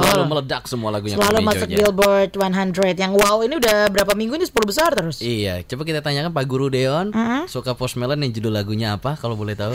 Selalu 0.00 0.22
meledak 0.24 0.70
semua 0.70 0.94
lagunya 0.94 1.18
Selalu 1.18 1.42
masuk 1.42 1.66
Jogja. 1.66 1.78
Billboard 1.82 2.30
100 2.30 2.94
yang 2.94 3.18
wow 3.18 3.42
ini 3.42 3.58
udah 3.58 3.90
berapa 3.90 4.14
minggu 4.14 4.38
ini 4.38 4.46
10 4.46 4.54
besar 4.62 4.94
terus. 4.94 5.18
Iya, 5.18 5.66
coba 5.66 5.82
kita 5.82 5.98
tanyakan 5.98 6.30
Pak 6.30 6.46
Guru 6.46 6.70
Deon, 6.70 7.10
Mm-mm. 7.10 7.50
suka 7.50 7.74
Post 7.74 7.98
Malone 7.98 8.22
yang 8.22 8.32
judul 8.32 8.54
lagunya 8.54 8.94
apa 8.94 9.18
kalau 9.18 9.34
boleh 9.34 9.58
tahu? 9.58 9.74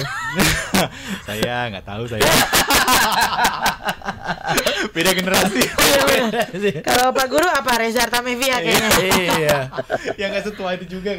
saya 1.28 1.67
nggak 1.67 1.84
tahu 1.84 2.08
saya 2.08 2.24
beda 4.95 5.12
generasi 5.12 5.60
Kalau 6.80 7.12
Pak 7.12 7.28
Guru 7.28 7.43
apa 7.43 7.71
Reza 7.76 8.08
Artamevia 8.08 8.63
kayaknya. 8.63 8.89
iya. 9.28 9.58
yang 10.15 10.32
nggak 10.32 10.48
setua 10.48 10.80
itu 10.80 10.88
juga 10.88 11.12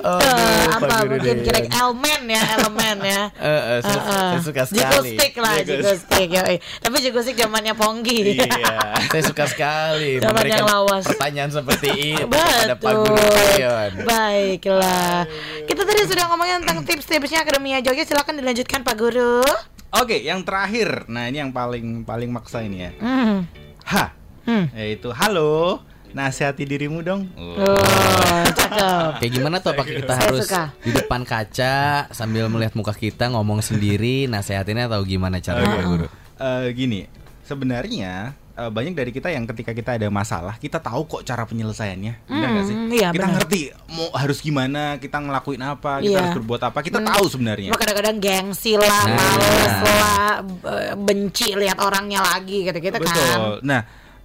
Oh, 0.00 0.16
Eh, 0.16 0.64
apa 0.70 1.04
mungkin 1.04 1.36
kira 1.40 1.60
elemen 1.62 2.22
ya 2.26 2.42
elemen 2.54 2.96
ya 3.00 3.22
Eh, 3.40 3.46
eh, 3.46 3.78
saya, 3.80 3.92
Eh, 3.92 4.00
eh. 4.00 4.30
saya 4.30 4.40
suka 4.40 4.62
Jigo 4.64 4.80
sekali. 4.80 5.10
stick 5.12 5.34
lah, 5.36 5.54
jigo 5.60 5.92
stick 5.94 6.28
yoi. 6.30 6.56
Tapi 6.58 6.96
jigo 6.98 7.20
stick 7.20 7.36
zamannya 7.36 7.74
Pongki. 7.74 8.18
Iya. 8.36 8.48
Saya 9.10 9.22
suka 9.22 9.44
sekali 9.44 10.16
Zaman 10.16 10.30
memberikan 10.32 10.58
yang 10.58 10.68
lawas. 10.68 11.04
pertanyaan 11.04 11.50
seperti 11.50 11.88
itu 12.14 12.24
kepada 12.26 12.74
Pak 12.74 12.92
Guru. 12.96 13.28
Baiklah. 14.04 15.26
Kita 15.64 15.82
tadi 15.82 16.02
sudah 16.04 16.24
ngomongin 16.26 16.60
tentang 16.60 16.80
tips-tipsnya 16.82 17.42
Akademia 17.42 17.80
Jogja. 17.80 18.04
Silakan 18.04 18.36
dilanjutkan 18.36 18.80
Pak 18.80 18.96
Guru. 18.96 19.42
Oke, 19.92 20.20
yang 20.20 20.40
terakhir. 20.40 21.04
Nah, 21.06 21.26
ini 21.26 21.38
yang 21.38 21.50
paling 21.50 22.02
paling 22.02 22.30
maksa 22.30 22.62
ini 22.62 22.78
ya. 22.80 22.90
Hmm. 22.96 23.42
H. 23.82 23.94
Hmm. 24.42 24.66
Yaitu 24.72 25.10
halo, 25.10 25.82
nasihati 26.12 26.64
dirimu 26.64 27.00
dong. 27.00 27.30
Oh, 27.34 27.78
cakep. 28.46 29.10
Kayak 29.18 29.32
gimana 29.32 29.56
tuh 29.58 29.72
Pak 29.72 29.86
kita 29.86 30.12
Saya 30.12 30.24
harus 30.26 30.44
suka. 30.44 30.64
di 30.78 30.90
depan 30.90 31.22
kaca 31.22 31.74
sambil 32.10 32.46
melihat 32.46 32.74
muka 32.74 32.92
kita 32.92 33.28
ngomong 33.28 33.60
sendiri 33.60 34.26
nasehatinnya 34.26 34.86
atau 34.86 35.02
gimana 35.02 35.38
caranya 35.38 35.80
Guru? 35.80 36.06
Eh, 36.36 36.66
gini, 36.72 37.04
sebenarnya 37.44 38.32
eh, 38.52 38.68
banyak 38.68 38.92
dari 38.92 39.08
kita 39.08 39.28
yang 39.28 39.44
ketika 39.46 39.70
kita 39.70 39.90
ada 39.94 40.08
masalah, 40.08 40.56
kita 40.56 40.76
tahu 40.76 41.04
kok 41.06 41.22
cara 41.22 41.44
penyelesaiannya, 41.44 42.12
benar 42.24 42.48
nggak 42.50 42.64
sih? 42.64 42.74
Hmm, 42.74 42.90
iya, 42.90 43.08
kita 43.10 43.20
benar. 43.22 43.34
ngerti 43.38 43.60
mau 43.90 44.08
harus 44.12 44.38
gimana, 44.38 44.82
kita 44.96 45.16
ngelakuin 45.16 45.62
apa, 45.62 45.92
kita 45.98 46.10
Iya. 46.10 46.18
harus 46.20 46.36
berbuat 46.36 46.62
apa, 46.64 46.78
kita 46.80 46.98
Men- 46.98 47.08
tahu 47.08 47.24
sebenarnya. 47.26 47.70
Kadang-kadang 47.72 48.16
gengsi 48.18 48.74
lah, 48.74 48.88
Nah. 49.02 49.16
males 49.16 49.76
lah, 49.86 50.32
benci 50.94 51.52
lihat 51.52 51.78
orangnya 51.78 52.20
lagi 52.20 52.64
gitu-gitu 52.64 52.96
kan. 52.96 53.04
Betul. 53.04 53.50
Nah, 53.62 53.80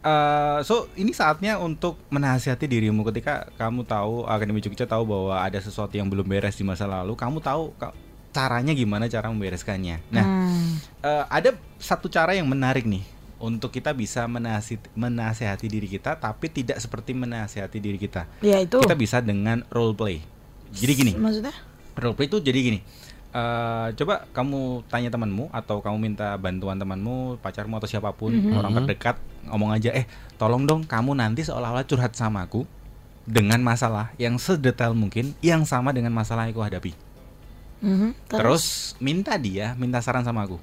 eh, 0.05 0.59
so 0.61 0.85
ini 0.93 1.09
saatnya 1.11 1.57
untuk 1.57 1.97
menasihati 2.07 2.63
dirimu 2.63 3.01
ketika 3.05 3.49
kamu 3.55 3.81
tahu 3.83 4.23
Akademi 4.23 4.61
Jogja 4.61 4.85
tahu 4.85 5.03
bahwa 5.03 5.41
ada 5.41 5.57
sesuatu 5.57 5.91
yang 5.91 6.05
belum 6.05 6.23
beres 6.23 6.53
di 6.53 6.61
masa 6.61 6.85
lalu, 6.85 7.13
kamu 7.13 7.41
tahu 7.41 7.73
caranya 8.29 8.71
gimana 8.71 9.07
cara 9.07 9.27
membereskannya. 9.27 9.97
Nah, 10.11 10.25
Hmm. 10.25 10.77
eh, 11.01 11.25
ada 11.25 11.49
satu 11.75 12.05
cara 12.05 12.35
yang 12.35 12.45
menarik 12.45 12.83
nih 12.83 13.01
untuk 13.35 13.67
kita 13.69 13.91
bisa 13.91 14.27
menasihati, 14.27 14.91
menasehati 14.93 15.67
diri 15.67 15.87
kita, 15.87 16.15
tapi 16.15 16.47
tidak 16.47 16.77
seperti 16.77 17.11
menasehati 17.11 17.79
diri 17.79 17.95
kita. 17.95 18.27
Ya 18.39 18.59
itu. 18.59 18.79
Kita 18.79 18.93
bisa 18.93 19.19
dengan 19.19 19.63
role 19.67 19.91
play. 19.91 20.17
Jadi 20.69 20.91
gini, 20.93 21.13
Maksudnya? 21.15 21.55
role 21.95 22.13
play 22.13 22.27
itu 22.27 22.37
jadi 22.39 22.59
gini. 22.59 22.79
Eh, 23.35 23.87
coba 23.99 24.23
kamu 24.31 24.87
tanya 24.87 25.11
temanmu 25.11 25.51
atau 25.51 25.83
kamu 25.83 25.97
minta 25.99 26.39
bantuan 26.39 26.79
temanmu, 26.79 27.43
pacarmu 27.43 27.75
atau 27.75 27.89
siapa 27.91 28.15
pun 28.15 28.31
orang 28.31 28.71
terdekat 28.79 29.19
ngomong 29.51 29.75
aja, 29.75 29.91
eh 29.91 30.07
tolong 30.39 30.63
dong 30.63 30.87
kamu 30.87 31.19
nanti 31.19 31.43
seolah-olah 31.43 31.83
curhat 31.83 32.15
sama 32.15 32.47
aku 32.47 32.63
dengan 33.27 33.59
masalah 33.59 34.13
yang 34.21 34.37
sedetail 34.37 34.95
mungkin 34.95 35.35
yang 35.43 35.67
sama 35.67 35.91
dengan 35.91 36.13
masalah 36.15 36.47
yang 36.47 36.55
aku 36.55 36.63
hadapi. 36.63 36.91
Mhm. 37.83 38.31
Terus 38.31 38.95
minta 39.03 39.35
dia 39.35 39.75
minta 39.75 39.99
saran 39.99 40.23
sama 40.23 40.47
aku. 40.47 40.57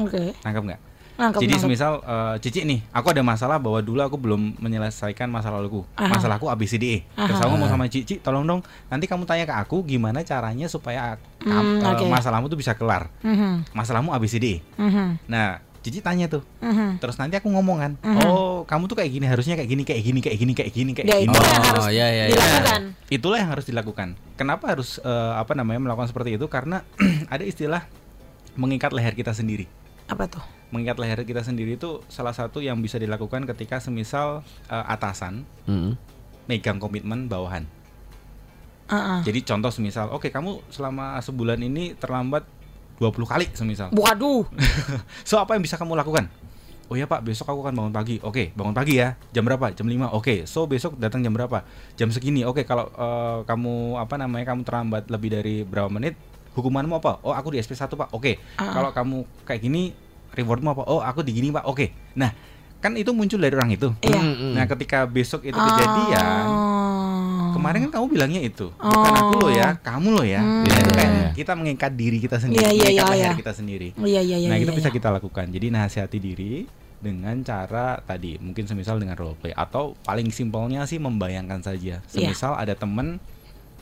Oke. 0.00 0.34
Nangkap 0.42 0.62
nggak? 0.72 0.80
Nangkep, 1.14 1.40
Jadi 1.40 1.52
nangkep. 1.52 1.66
semisal 1.70 1.92
eh, 2.00 2.34
Cici 2.42 2.60
nih, 2.62 2.82
aku 2.90 3.06
ada 3.08 3.22
masalah 3.22 3.56
bahwa 3.56 3.78
dulu 3.78 4.02
aku 4.02 4.16
belum 4.16 4.58
menyelesaikan 4.58 5.26
masalah 5.26 5.58
laluku. 5.58 5.86
Aha. 5.94 6.10
Masalahku 6.10 6.46
ABCDE. 6.48 7.06
Terus 7.06 7.38
Aha. 7.38 7.46
aku 7.46 7.54
ngomong 7.54 7.70
sama 7.70 7.86
Cici, 7.86 8.18
tolong 8.18 8.42
dong 8.42 8.60
nanti 8.88 9.06
kamu 9.06 9.22
tanya 9.22 9.44
ke 9.44 9.54
aku 9.54 9.82
gimana 9.82 10.20
caranya 10.20 10.66
supaya 10.66 11.14
Hmm, 11.38 11.78
oke. 11.84 12.02
masalahmu 12.04 12.48
tuh 12.48 12.56
bisa 12.56 12.74
kelar. 12.74 13.14
Mhm. 13.20 13.70
Masalahmu 13.70 14.10
ABCDE. 14.10 14.58
Mhm. 14.74 15.22
Nah, 15.26 15.62
Cici 15.80 16.00
tanya 16.00 16.26
tuh. 16.26 16.42
Mhm. 16.58 16.96
Terus 16.96 17.14
nanti 17.14 17.36
aku 17.36 17.46
ngomong 17.46 17.76
kan, 17.76 17.92
Mhm. 17.94 18.18
oh 18.24 18.64
kamu 18.64 18.88
tuh 18.88 18.96
kayak 18.96 19.10
gini 19.12 19.26
harusnya 19.28 19.54
kayak 19.54 19.68
gini 19.68 19.82
kayak 19.84 20.00
gini 20.00 20.18
kayak 20.18 20.36
gini 20.36 20.52
kayak 20.52 20.70
gini 20.72 20.90
kayak 20.90 21.06
Ya 21.06 21.16
gini. 21.20 21.28
itu 21.28 21.36
yang 21.36 21.54
Oh, 21.54 21.66
harus 21.68 21.86
ya, 21.86 22.06
ya, 22.08 22.24
ya. 22.24 22.24
dilakukan. 22.32 22.82
Itulah 23.06 23.38
yang 23.38 23.50
harus 23.52 23.66
dilakukan. 23.68 24.08
Kenapa 24.34 24.64
harus 24.66 24.96
eh, 24.98 25.32
apa 25.36 25.52
namanya 25.52 25.78
melakukan 25.78 26.08
seperti 26.08 26.34
itu? 26.34 26.48
Karena 26.48 26.82
ada 27.30 27.44
istilah 27.44 27.84
mengikat 28.54 28.90
leher 28.90 29.12
kita 29.12 29.30
sendiri. 29.30 29.68
Apa 30.04 30.24
tuh? 30.26 30.42
Mengikat 30.74 30.98
leher 30.98 31.22
kita 31.22 31.40
sendiri 31.40 31.78
itu 31.78 32.02
salah 32.10 32.34
satu 32.34 32.58
yang 32.58 32.82
bisa 32.82 32.98
dilakukan 32.98 33.46
ketika 33.46 33.78
semisal 33.78 34.42
eh, 34.66 34.84
atasan 34.84 35.46
Mm-mm. 35.64 35.94
megang 36.44 36.76
komitmen 36.76 37.30
bawahan. 37.30 37.62
Heeh. 38.84 39.20
Jadi 39.22 39.38
contoh 39.44 39.70
semisal, 39.70 40.10
oke 40.10 40.28
kamu 40.28 40.60
selama 40.68 41.16
sebulan 41.18 41.56
ini 41.58 41.94
terlambat 41.94 42.44
20 42.98 43.14
kali 43.24 43.46
semisal. 43.52 43.88
Waduh. 43.90 44.44
So 45.28 45.38
apa 45.38 45.54
yang 45.54 45.62
bisa 45.62 45.74
kamu 45.74 45.94
lakukan? 45.94 46.28
Oh 46.84 46.94
ya 46.94 47.08
pak, 47.08 47.24
besok 47.24 47.48
aku 47.48 47.64
akan 47.64 47.74
bangun 47.74 47.94
pagi. 47.94 48.20
Oke, 48.20 48.52
bangun 48.52 48.76
pagi 48.76 49.00
ya. 49.00 49.16
Jam 49.32 49.40
berapa? 49.42 49.72
Jam 49.72 49.88
5. 49.88 50.12
Oke, 50.12 50.44
so 50.44 50.68
besok 50.68 51.00
datang 51.00 51.24
jam 51.24 51.32
berapa? 51.32 51.64
Jam 51.96 52.12
segini. 52.12 52.44
Oke, 52.44 52.68
kalau 52.68 52.92
eh, 52.92 53.38
kamu 53.48 53.96
apa 53.96 54.14
namanya 54.20 54.52
kamu 54.52 54.62
terlambat 54.62 55.08
lebih 55.08 55.32
dari 55.32 55.64
berapa 55.64 55.88
menit, 55.88 56.12
hukumanmu 56.52 57.00
apa? 57.00 57.24
Oh 57.24 57.32
aku 57.32 57.56
di 57.56 57.58
SP 57.58 57.72
1 57.72 57.88
pak. 57.88 58.12
Oke, 58.12 58.36
Ah. 58.60 58.68
kalau 58.76 58.92
kamu 58.92 59.16
kayak 59.48 59.64
gini, 59.64 59.96
rewardmu 60.34 60.68
apa? 60.74 60.82
Oh 60.90 61.00
aku 61.00 61.22
di 61.22 61.32
gini 61.32 61.48
pak. 61.48 61.64
Oke. 61.64 61.94
Nah 62.18 62.30
kan 62.84 62.92
itu 63.00 63.16
muncul 63.16 63.40
dari 63.40 63.56
orang 63.56 63.72
itu. 63.72 63.88
Iya. 64.04 64.20
Nah 64.52 64.64
ketika 64.68 65.08
besok 65.08 65.40
itu 65.48 65.56
kejadian, 65.56 66.44
Oh. 66.44 67.56
kemarin 67.56 67.88
kan 67.88 67.96
kamu 67.96 68.06
bilangnya 68.12 68.42
itu, 68.44 68.68
bukan 68.76 69.12
Oh. 69.14 69.20
aku 69.24 69.34
loh 69.46 69.52
ya, 69.56 69.78
kamu 69.80 70.08
loh 70.12 70.26
ya. 70.26 70.44
Hmm. 70.44 70.68
Nah, 70.68 70.76
itu 70.84 70.90
kayak 70.92 71.10
Iya. 71.16 71.28
kita 71.32 71.52
mengikat 71.56 71.92
diri 71.96 72.18
kita 72.20 72.36
sendiri, 72.36 72.60
Iya, 72.60 72.68
iya, 72.68 72.84
mengikat 72.84 72.92
iya, 73.08 73.14
leher 73.16 73.24
iya. 73.24 73.40
kita 73.40 73.52
sendiri. 73.56 73.88
Iya 73.96 74.20
iya 74.20 74.36
iya. 74.36 74.48
nah 74.52 74.56
iya, 74.60 74.64
itu 74.68 74.72
bisa 74.76 74.92
iya. 74.92 74.96
kita 75.00 75.08
lakukan. 75.16 75.46
Jadi 75.48 75.66
nasihati 75.72 76.18
diri 76.20 76.68
dengan 77.00 77.36
cara 77.40 78.04
tadi, 78.04 78.36
mungkin 78.36 78.68
semisal 78.68 79.00
dengan 79.00 79.16
role 79.16 79.36
play 79.40 79.56
atau 79.56 79.96
paling 80.04 80.28
simpelnya 80.28 80.84
sih 80.84 81.00
membayangkan 81.00 81.64
saja. 81.64 82.04
Iya. 82.04 82.10
Semisal 82.10 82.52
ada 82.52 82.76
temen 82.76 83.16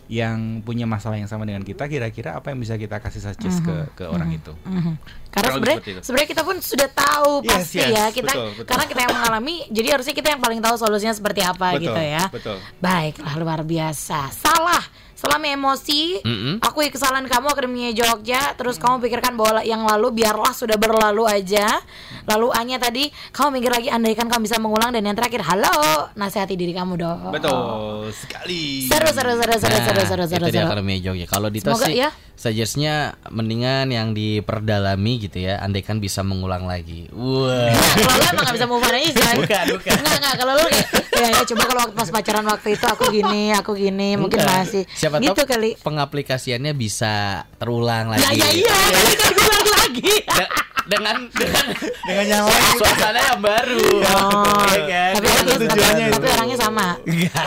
yang 0.06 0.60
punya 0.60 0.84
masalah 0.84 1.16
yang 1.16 1.26
sama 1.26 1.42
dengan 1.42 1.62
kita, 1.62 1.86
kira-kira 1.86 2.34
apa 2.34 2.50
yang 2.50 2.58
bisa 2.58 2.74
kita 2.74 2.98
kasih 2.98 3.22
suggest 3.22 3.60
ke 3.60 3.74
ke 3.94 4.04
orang 4.04 4.30
itu. 4.30 4.52
Mhm. 4.62 4.94
Karena 5.30 5.48
Kurang 5.48 5.56
lebih 5.56 5.56
sebenarnya 5.56 5.72
seperti 5.72 5.90
itu. 5.90 6.00
sebenarnya 6.04 6.28
kita 6.28 6.42
pun 6.42 6.56
sudah 6.60 6.88
tahu 6.90 7.30
Yes, 7.40 7.48
pasti 7.48 7.78
yes, 7.80 7.88
ya 7.88 8.04
kita 8.10 8.32
betul, 8.32 8.48
betul. 8.52 8.66
karena 8.68 8.84
kita 8.84 9.00
yang 9.00 9.14
mengalami 9.14 9.54
jadi 9.70 9.88
harusnya 9.90 10.12
kita 10.12 10.28
yang 10.28 10.40
paling 10.40 10.60
tahu 10.60 10.74
solusinya 10.76 11.14
seperti 11.14 11.40
apa 11.40 11.66
Betul, 11.72 11.84
gitu 11.88 12.00
ya. 12.02 12.24
betul. 12.28 12.56
Baiklah 12.78 13.34
luar 13.36 13.60
biasa. 13.64 14.28
Salah 14.28 14.84
selama 15.22 15.46
emosi, 15.46 16.18
Mm-mm. 16.26 16.54
akui 16.58 16.90
kesalahan 16.90 17.30
kamu 17.30 17.46
Akademinya 17.46 17.94
Jogja, 17.94 18.58
terus 18.58 18.74
kamu 18.74 18.98
pikirkan 18.98 19.38
bahwa 19.38 19.62
yang 19.62 19.87
lalu 19.87 20.18
biarlah 20.18 20.50
sudah 20.50 20.74
berlalu 20.74 21.30
aja. 21.30 21.78
Lalu 22.26 22.50
hanya 22.58 22.82
tadi 22.82 23.06
kamu 23.30 23.62
mikir 23.62 23.70
lagi 23.70 23.88
andaikan 23.88 24.26
kamu 24.26 24.50
bisa 24.50 24.58
mengulang 24.58 24.90
dan 24.90 25.06
yang 25.06 25.14
terakhir 25.14 25.46
halo, 25.46 26.11
nasihati 26.18 26.58
diri 26.58 26.74
kamu 26.74 26.98
dong. 26.98 27.30
Betul 27.30 28.11
sekali. 28.11 28.90
Seru 28.90 29.11
seru 29.14 29.38
seru 29.38 29.54
seru 29.54 29.70
Nah, 29.72 29.85
seru 29.87 30.02
seru 30.02 30.24
seru. 30.26 30.44
itu 30.46 30.54
seru. 30.58 30.66
Akademi 30.66 30.98
Jogja. 30.98 31.26
Kalau 31.26 31.48
Semoga 31.54 31.87
sih 31.87 32.02
ya. 32.02 32.11
suggestnya 32.35 32.94
mendingan 33.30 33.90
yang 33.90 34.11
diperdalami 34.12 35.22
gitu 35.22 35.38
ya. 35.38 35.62
Andaikan 35.62 35.98
bisa 35.98 36.22
mengulang 36.22 36.66
lagi. 36.66 37.06
Wah. 37.14 37.70
Kalau 37.70 38.14
lu 38.14 38.26
emang 38.26 38.44
gak 38.46 38.54
bisa 38.58 38.66
move 38.66 38.82
on 38.82 38.94
aja 38.94 39.11
kan? 39.14 39.37
Bukan, 39.38 39.64
bukan. 39.78 39.92
Enggak, 39.98 40.14
enggak. 40.18 40.35
Kalau 40.35 40.52
lu 40.58 40.66
kayak 40.66 40.87
ya, 41.12 41.26
ya 41.30 41.42
coba 41.44 41.62
kalau 41.66 41.80
waktu 41.87 41.94
pas 41.94 42.08
pacaran 42.11 42.46
waktu 42.46 42.68
itu 42.72 42.87
aku 42.87 43.04
gini, 43.11 43.42
aku 43.52 43.70
gini, 43.74 44.08
mungkin 44.14 44.38
Enggak. 44.42 44.58
masih 44.64 44.82
Siapa 44.94 45.12
gitu 45.20 45.35
tahu 45.35 45.48
kali. 45.48 45.70
pengaplikasiannya 45.77 46.72
bisa 46.72 47.14
terulang 47.55 48.09
Ya 48.11 48.18
lagi. 48.22 48.38
ya 48.38 48.48
iya, 48.55 48.77
tadi 48.88 49.12
kan 49.14 49.31
gue 49.31 49.44
bilang 49.44 49.66
lagi. 49.75 50.12
De- 50.22 50.53
dengan 50.83 51.16
dengan 51.29 51.64
Dengan 52.03 52.25
yang 52.27 52.44
lain. 52.44 52.75
suasana 52.75 53.20
yang 53.22 53.40
baru. 53.40 53.87
Oh, 54.03 54.66
Iya 54.68 54.83
kan? 54.83 55.11
tapi 55.14 55.25
Itu 55.25 55.33
orangnya, 55.33 55.57
tujuannya 55.62 55.77
tapi, 56.01 56.12
tapi 56.12 56.25
itu. 56.25 56.35
orangnya 56.35 56.57
sama. 56.59 56.87
Enggak. 57.03 57.44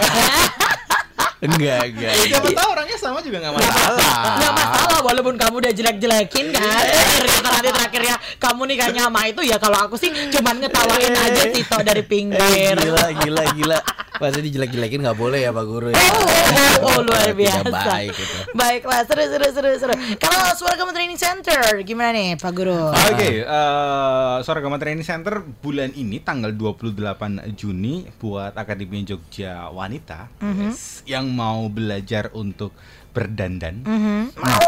Enggak, 1.37 1.81
enggak. 1.85 2.13
Siapa 2.25 2.49
tahu 2.49 2.67
orangnya 2.71 2.97
sama 2.97 3.19
juga 3.21 3.37
nggak 3.37 3.53
masalah. 3.53 4.15
Nggak 4.33 4.53
masalah 4.55 4.99
walaupun 5.03 5.35
kamu 5.35 5.55
udah 5.57 5.73
jelek-jelekin 5.73 6.45
kan 6.49 6.83
Ternyata 7.19 7.49
nanti 7.51 7.69
terakhirnya 7.69 8.15
Kamu 8.35 8.61
nikahnya 8.65 9.01
sama 9.03 9.21
itu 9.25 9.41
ya 9.43 9.57
Kalau 9.57 9.77
aku 9.79 9.93
sih 9.95 10.09
cuman 10.09 10.55
ngetawain 10.57 11.13
aja 11.13 11.43
Tito 11.47 11.77
dari 11.79 12.01
Eh, 12.01 12.07
pinggir 12.07 12.73
gila, 12.73 13.05
gila, 13.15 13.43
gila. 13.51 13.79
Masa 14.15 14.39
dijelek-jelekin 14.39 15.03
nggak 15.03 15.19
boleh 15.19 15.43
ya 15.43 15.51
Pak 15.51 15.65
Guru 15.67 15.87
ya? 15.91 15.99
Oh, 15.99 16.87
oh, 16.87 16.99
luar 17.03 17.31
biasa. 17.35 17.67
baik 17.71 18.15
itu. 18.15 18.35
Baiklah, 18.55 19.01
seru 19.03 19.25
seru 19.27 19.47
seru 19.51 19.71
seru. 19.75 19.93
Kalau 20.19 20.43
Suara 20.55 20.75
Kamu 20.79 20.91
Training 20.95 21.19
Center 21.19 21.83
gimana 21.83 22.15
nih 22.15 22.39
Pak 22.39 22.51
Guru? 22.55 22.91
Oke, 22.91 23.43
eh 23.43 24.35
Suara 24.43 24.59
Gama 24.63 24.79
Training 24.79 25.03
Center 25.03 25.43
bulan 25.43 25.91
ini 25.95 26.23
tanggal 26.23 26.51
28 26.51 27.55
Juni 27.55 28.07
buat 28.19 28.55
Akademi 28.55 29.03
Jogja 29.03 29.67
Wanita 29.71 30.31
yes, 30.41 31.03
yang 31.07 31.31
mau 31.31 31.67
belajar 31.67 32.31
untuk 32.35 32.71
berdandan. 33.15 33.87
Mau 33.87 33.95
mau 33.95 34.31
mau. 34.35 34.64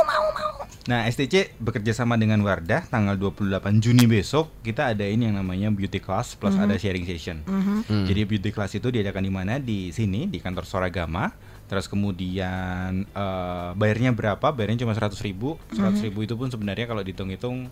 Nah, 0.88 1.04
STC 1.06 1.60
bekerja 1.60 1.92
sama 1.92 2.16
dengan 2.16 2.40
Wardah 2.40 2.88
tanggal 2.88 3.14
28 3.14 3.44
Juni 3.78 4.08
besok 4.08 4.48
kita 4.62 4.88
adain 4.88 5.20
yang 5.20 5.36
namanya 5.36 5.68
beauty 5.68 6.00
class 6.00 6.32
plus 6.32 6.56
ada 6.56 6.74
sharing 6.74 7.04
session. 7.04 7.44
Hmm. 7.44 7.84
Jadi 8.08 8.24
beauty 8.24 8.50
class 8.50 8.72
itu 8.72 8.88
diadakan 8.88 9.20
di 9.20 9.30
mana? 9.30 9.54
Di 9.58 9.92
sini 9.92 10.26
di 10.26 10.40
kantor 10.40 10.64
Soragama. 10.64 11.36
Terus 11.68 11.86
kemudian 11.86 13.04
eh, 13.04 13.70
bayarnya 13.74 14.10
berapa? 14.10 14.48
Bayarnya 14.48 14.82
cuma 14.82 14.96
100.000 14.96 15.12
ribu. 15.22 15.60
100 15.70 16.00
ribu 16.02 16.24
itu 16.24 16.34
pun 16.34 16.48
sebenarnya 16.48 16.88
kalau 16.88 17.04
dihitung-hitung 17.04 17.68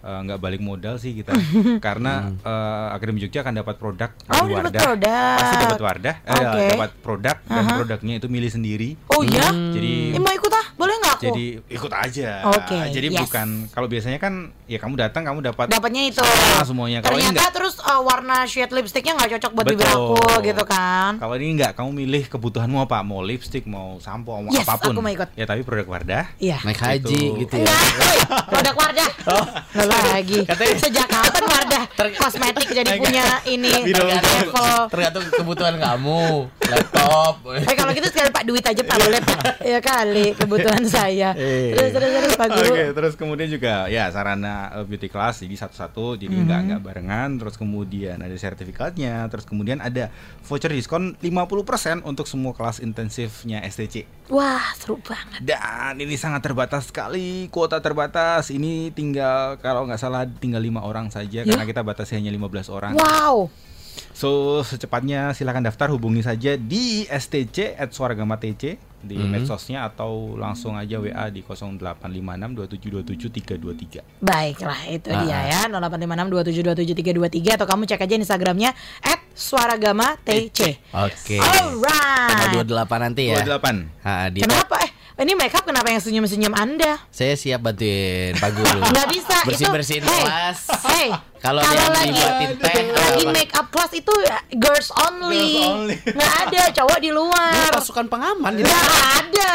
eh, 0.00 0.20
nggak 0.24 0.40
balik 0.40 0.64
modal 0.64 0.96
sih 0.96 1.12
kita 1.12 1.36
karena 1.86 2.32
eh, 2.32 2.88
Akademi 2.90 3.20
Jogja 3.20 3.44
akan 3.44 3.52
dapat 3.54 3.76
produk 3.76 4.08
Oh, 4.32 4.48
dari 4.48 4.48
dapat 4.48 4.64
Wardah. 4.64 4.82
produk. 4.82 5.36
pasti 5.36 5.54
dapat 5.60 5.80
Wardah 5.82 6.14
eh, 6.16 6.32
Oke. 6.32 6.64
dapat 6.72 6.90
produk 6.96 7.36
dan 7.44 7.64
produknya 7.68 8.14
itu 8.16 8.26
milih 8.26 8.48
sendiri 8.50 8.88
Oh 9.08 9.20
iya? 9.20 9.44
jadi 9.52 10.16
Eh, 10.16 10.20
mau 10.20 10.32
ikut 10.32 10.52
aku? 11.16 11.24
jadi 11.26 11.46
ikut 11.66 11.92
aja 11.92 12.30
Oke, 12.46 12.78
jadi 12.92 13.08
yes. 13.08 13.20
bukan 13.24 13.48
kalau 13.72 13.88
biasanya 13.88 14.18
kan 14.18 14.32
ya 14.66 14.78
kamu 14.78 14.94
datang 14.96 15.22
kamu 15.24 15.40
dapat 15.42 15.66
Dapatnya 15.66 16.02
itu. 16.06 16.22
sama 16.22 16.64
semuanya 16.64 16.98
kalau 17.00 17.16
ini 17.16 17.26
Ternyata 17.26 17.40
enggak 17.40 17.52
terus 17.56 17.74
uh, 17.80 18.02
warna 18.02 18.44
shade 18.44 18.72
lipstiknya 18.72 19.12
nggak 19.14 19.30
cocok 19.38 19.50
buat 19.52 19.66
bibir 19.66 19.88
aku 19.88 20.16
gitu 20.42 20.64
kan. 20.66 21.12
Kalau 21.16 21.34
ini 21.38 21.56
enggak, 21.56 21.72
kamu 21.74 21.90
milih 21.94 22.22
kebutuhanmu 22.28 22.78
apa? 22.82 23.00
Mau 23.02 23.22
lipstick, 23.22 23.64
mau 23.64 23.96
sampo, 23.98 24.36
mau 24.36 24.52
Yes, 24.52 24.66
apa 24.66 24.78
pun. 24.78 24.94
aku 24.94 25.00
mau 25.00 25.12
ikut. 25.12 25.28
Ya 25.34 25.44
tapi 25.46 25.62
produk 25.62 25.86
Wardah. 25.86 26.24
Iya. 26.38 26.58
Naik 26.62 26.78
haji 26.78 27.20
Itu. 27.32 27.40
gitu 27.42 27.54
ya. 27.62 27.76
Produk 28.46 28.74
Wardah. 28.74 29.10
Nggak 29.76 30.04
lagi. 30.12 30.40
Katanya- 30.44 30.78
Sejak 30.78 31.06
kapan 31.08 31.44
Wardah 31.46 31.84
kosmetik 32.20 32.68
jadi 32.70 32.90
punya 32.98 33.24
ini? 33.46 33.72
Tergantung 34.90 35.24
kebutuhan 35.32 35.74
kamu, 35.78 36.46
laptop. 36.60 37.34
Eh 37.64 37.74
kalau 37.74 37.92
gitu 37.92 38.06
sekali 38.10 38.28
Pak 38.30 38.42
duit 38.44 38.64
aja 38.64 38.82
Pak 38.82 38.96
boleh 38.98 39.20
Pak. 39.22 39.38
Ya 39.62 39.78
kali 39.80 40.26
kebutuhan 40.34 40.82
saya. 40.86 41.04
Eh. 41.08 41.72
Terus 41.72 41.90
terus 41.92 42.10
terus 42.12 42.34
Pak 42.34 42.48
Guru. 42.48 42.72
Oke, 42.72 42.84
terus 42.92 43.14
kemudian 43.14 43.48
juga 43.48 43.86
ya 43.86 44.08
sarana 44.08 44.72
uh, 44.72 44.84
beauty 44.84 45.06
class 45.06 45.40
jadi 45.40 45.54
satu-satu, 45.56 46.16
jadi 46.16 46.32
nggak 46.32 46.58
Mhm. 46.58 46.66
nggak 46.68 46.80
barengan. 46.82 47.30
Terus 47.36 47.54
kemudian 47.54 48.18
ada 48.18 48.34
sertifikatnya, 48.34 49.26
terus 49.26 49.44
kemudian 49.44 49.78
ada 49.78 50.10
voucher 50.42 50.70
diskon 50.70 51.14
50% 51.18 52.02
untuk 52.02 52.24
semua 52.24 52.52
kelas 52.52 52.78
intensifnya 52.78 53.62
STC. 53.62 54.04
Wah 54.28 54.74
seru 54.74 54.98
banget. 54.98 55.40
Dan 55.40 55.98
ini 55.98 56.14
sangat 56.14 56.42
terbatas 56.42 56.88
sekali, 56.88 57.46
kuota 57.48 57.78
terbatas. 57.78 58.48
Ini 58.48 58.90
tinggal 58.90 59.56
kalau 59.58 59.86
nggak 59.86 59.98
salah 59.98 60.26
tinggal 60.26 60.58
lima 60.58 60.82
orang 60.82 61.08
saja 61.08 61.42
karena 61.42 61.62
kita 61.62 61.80
batasi 61.80 62.16
hanya 62.16 62.30
15 62.30 62.66
orang. 62.66 62.92
Wow. 62.94 63.48
So 64.16 64.64
secepatnya 64.64 65.36
silakan 65.36 65.68
daftar 65.68 65.92
hubungi 65.92 66.24
saja 66.24 66.56
di 66.56 67.04
STC 67.04 67.76
at 67.76 67.92
Suaragama 67.92 68.40
TC 68.40 68.80
di 69.06 69.14
medsosnya 69.22 69.86
atau 69.86 70.34
langsung 70.34 70.74
aja 70.74 70.98
WA 70.98 71.30
di 71.30 71.38
0856 71.46 72.02
2727 72.02 74.02
323. 74.02 74.18
Baiklah 74.24 74.80
itu 74.90 75.08
Ah, 75.14 75.22
dia 75.22 75.38
ya 75.46 75.60
085627272323 75.70 77.54
atau 77.60 77.66
kamu 77.70 77.86
cek 77.86 78.02
aja 78.02 78.14
Instagramnya 78.18 78.74
at 79.04 79.20
suaragama 79.30 80.18
TC. 80.26 80.74
Oke. 80.90 81.38
Alright. 81.38 82.50
Tanggal 82.50 82.66
28 82.66 83.04
nanti 83.06 83.30
ya. 83.30 83.46
28. 83.46 83.94
Ha, 84.02 84.26
di 84.32 84.42
Kenapa? 84.42 84.74
Eh 84.82 84.90
ini 85.16 85.32
makeup 85.32 85.64
kenapa 85.64 85.88
yang 85.88 86.04
senyum-senyum 86.04 86.52
Anda? 86.52 87.00
Saya 87.08 87.40
siap 87.40 87.64
bantuin 87.64 88.36
Pak 88.36 88.50
Guru. 88.52 88.84
Nggak 88.92 89.08
bisa 89.16 89.36
Bersih-bersihin 89.48 90.04
itu. 90.04 90.12
Hey, 90.12 90.24
kelas. 90.28 90.60
Hey, 90.84 91.08
Kalau 91.40 91.60
ada 91.60 91.74
yang 91.74 91.92
lagi 91.92 92.46
teh, 92.56 92.74
lagi 92.90 93.24
make 93.30 93.52
up 93.52 93.68
class 93.68 93.92
itu 93.92 94.12
ya, 94.24 94.38
girls 94.56 94.88
only. 94.94 95.36
Girls 95.36 95.66
only. 95.68 95.96
Ada 96.16 96.62
cowok 96.72 96.98
di 97.02 97.10
luar. 97.12 97.70
Pasukan 97.76 98.06
pengaman 98.08 98.52
di 98.56 98.62
Nggak 98.64 98.86
ada. 99.20 99.52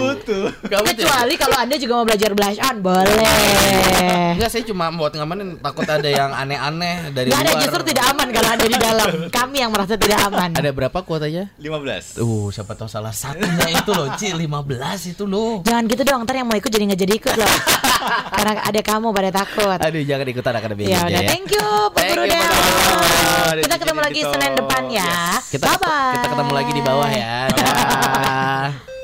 Butuh. 0.00 0.46
Gak 0.66 0.80
betul. 0.84 1.06
Kecuali 1.06 1.34
kalau 1.38 1.56
Anda 1.58 1.76
juga 1.78 1.92
mau 2.00 2.06
belajar 2.06 2.30
blush 2.34 2.60
on, 2.60 2.76
boleh. 2.82 4.36
Enggak, 4.36 4.50
saya 4.50 4.64
cuma 4.66 4.90
buat 4.94 5.12
ngamanin 5.14 5.60
takut 5.60 5.86
ada 5.86 6.08
yang 6.08 6.30
aneh-aneh 6.32 7.12
dari 7.12 7.30
ada 7.30 7.50
luar. 7.52 7.60
justru 7.62 7.82
tidak 7.92 8.04
aman 8.14 8.28
kalau 8.32 8.48
Anda 8.50 8.66
di 8.66 8.78
dalam. 8.78 9.08
Kami 9.28 9.56
yang 9.60 9.70
merasa 9.70 9.94
tidak 10.00 10.18
aman. 10.30 10.50
Ada 10.56 10.70
berapa 10.72 10.98
kuotanya? 11.04 11.52
15. 11.60 12.20
Uh, 12.20 12.48
siapa 12.48 12.72
tahu 12.74 12.88
salah 12.88 13.12
satunya 13.12 13.68
itu 13.70 13.90
loh, 13.92 14.08
Ci, 14.16 14.32
15 14.32 15.12
itu 15.12 15.24
loh. 15.28 15.60
Jangan 15.66 15.84
gitu 15.86 16.02
dong, 16.02 16.24
ntar 16.24 16.34
yang 16.36 16.48
mau 16.48 16.56
ikut 16.56 16.70
jadi 16.70 16.84
nggak 16.90 17.00
jadi 17.00 17.12
ikut 17.16 17.34
loh. 17.36 17.52
Karena 18.40 18.52
ada 18.64 18.80
kamu 18.80 19.06
pada 19.12 19.30
takut. 19.30 19.78
Aduh, 19.78 20.02
jangan 20.02 20.26
ikutan 20.26 20.54
akademi 20.56 20.88
Ya 20.88 21.19
Udah, 21.20 21.28
thank 21.36 21.52
you 21.52 21.68
Pak 21.92 22.00
Thank 22.00 22.16
Guru 22.16 22.24
you, 22.24 22.32
Del. 22.32 23.60
Kita 23.60 23.74
ketemu 23.76 24.00
lagi. 24.00 24.20
Senin 24.24 24.52
depan 24.56 24.82
ya. 24.88 25.12
Kita 25.52 25.64
Bye 25.68 25.78
bye. 25.84 26.14
kita 26.16 26.26
ketemu 26.32 26.52
lagi 26.56 26.72
di 26.72 26.82
bawah 26.82 27.10
ya. 27.12 27.36
Dah. 27.52 28.99